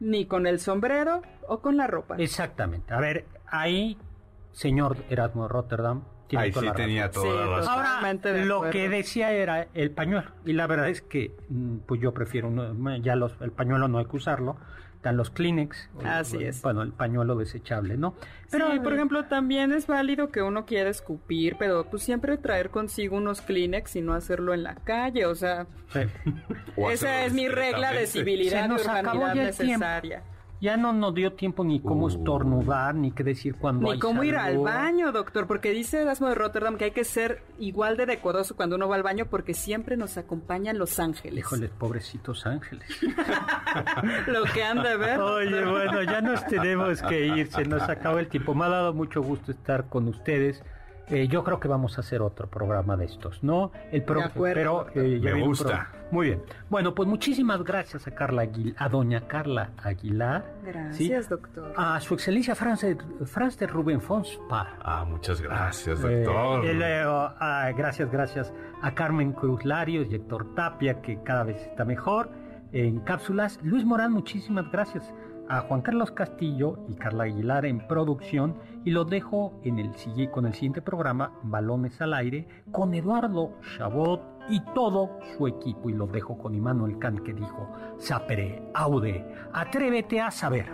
[0.00, 2.16] Ni con el sombrero o con la ropa.
[2.18, 2.92] Exactamente.
[2.92, 3.96] A ver, ahí,
[4.52, 9.90] señor Erasmo Rotterdam, tiene Ahí sí tenía toda la Ahora, lo que decía era el
[9.90, 10.30] pañuelo.
[10.44, 12.50] Y la verdad es que, mm, pues yo prefiero,
[13.00, 14.56] ya los, el pañuelo no hay que usarlo
[15.02, 15.90] están los Kleenex.
[16.04, 16.62] Así es.
[16.62, 18.14] Bueno, el pañuelo desechable, ¿no?
[18.52, 23.16] Pero, por ejemplo, también es válido que uno quiera escupir, pero pues siempre traer consigo
[23.16, 25.66] unos Kleenex y no hacerlo en la calle, o sea...
[26.92, 30.22] esa es mi regla de civilidad y urbanidad necesaria.
[30.62, 34.36] Ya no nos dio tiempo ni cómo estornudar, ni qué decir cuando Ni cómo ir
[34.36, 38.54] al baño, doctor, porque dice Erasmo de Rotterdam que hay que ser igual de decoroso
[38.54, 41.40] cuando uno va al baño porque siempre nos acompañan los ángeles.
[41.40, 42.88] Híjole, pobrecitos ángeles.
[44.28, 45.18] Lo que han de ver.
[45.18, 48.54] Oye, bueno, ya nos tenemos que ir, se nos acaba el tiempo.
[48.54, 50.62] Me ha dado mucho gusto estar con ustedes.
[51.08, 53.72] Eh, yo creo que vamos a hacer otro programa de estos, ¿no?
[53.90, 55.90] El pro pero eh, me gusta.
[56.10, 56.42] Muy bien.
[56.68, 60.44] Bueno, pues muchísimas gracias a Carla Aguil, a doña Carla Aguilar.
[60.64, 61.72] Gracias, doctor.
[61.76, 64.78] A su excelencia Franz de, Rubén Fonspar.
[64.82, 66.64] Ah, muchas gracias, eh, doctor.
[67.40, 72.30] Ah, gracias, gracias a Carmen Cruz Larios y Héctor Tapia, que cada vez está mejor
[72.72, 73.58] en cápsulas.
[73.62, 75.12] Luis Morán, muchísimas gracias
[75.48, 79.92] a Juan Carlos Castillo y Carla Aguilar en producción y lo dejo en el,
[80.30, 85.90] con el siguiente programa, Balones al Aire, con Eduardo Chabot y todo su equipo.
[85.90, 87.68] Y lo dejo con Immanuel Kant que dijo,
[87.98, 90.66] sapere, aude, atrévete a saber.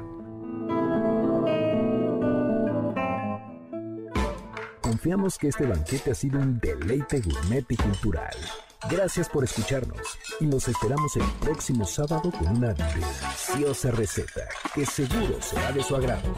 [4.82, 8.34] Confiamos que este banquete ha sido un deleite gourmet y cultural.
[8.88, 15.36] Gracias por escucharnos y nos esperamos el próximo sábado con una deliciosa receta que seguro
[15.40, 16.32] será de su agrado.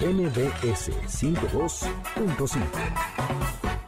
[0.00, 3.85] NBS 52.5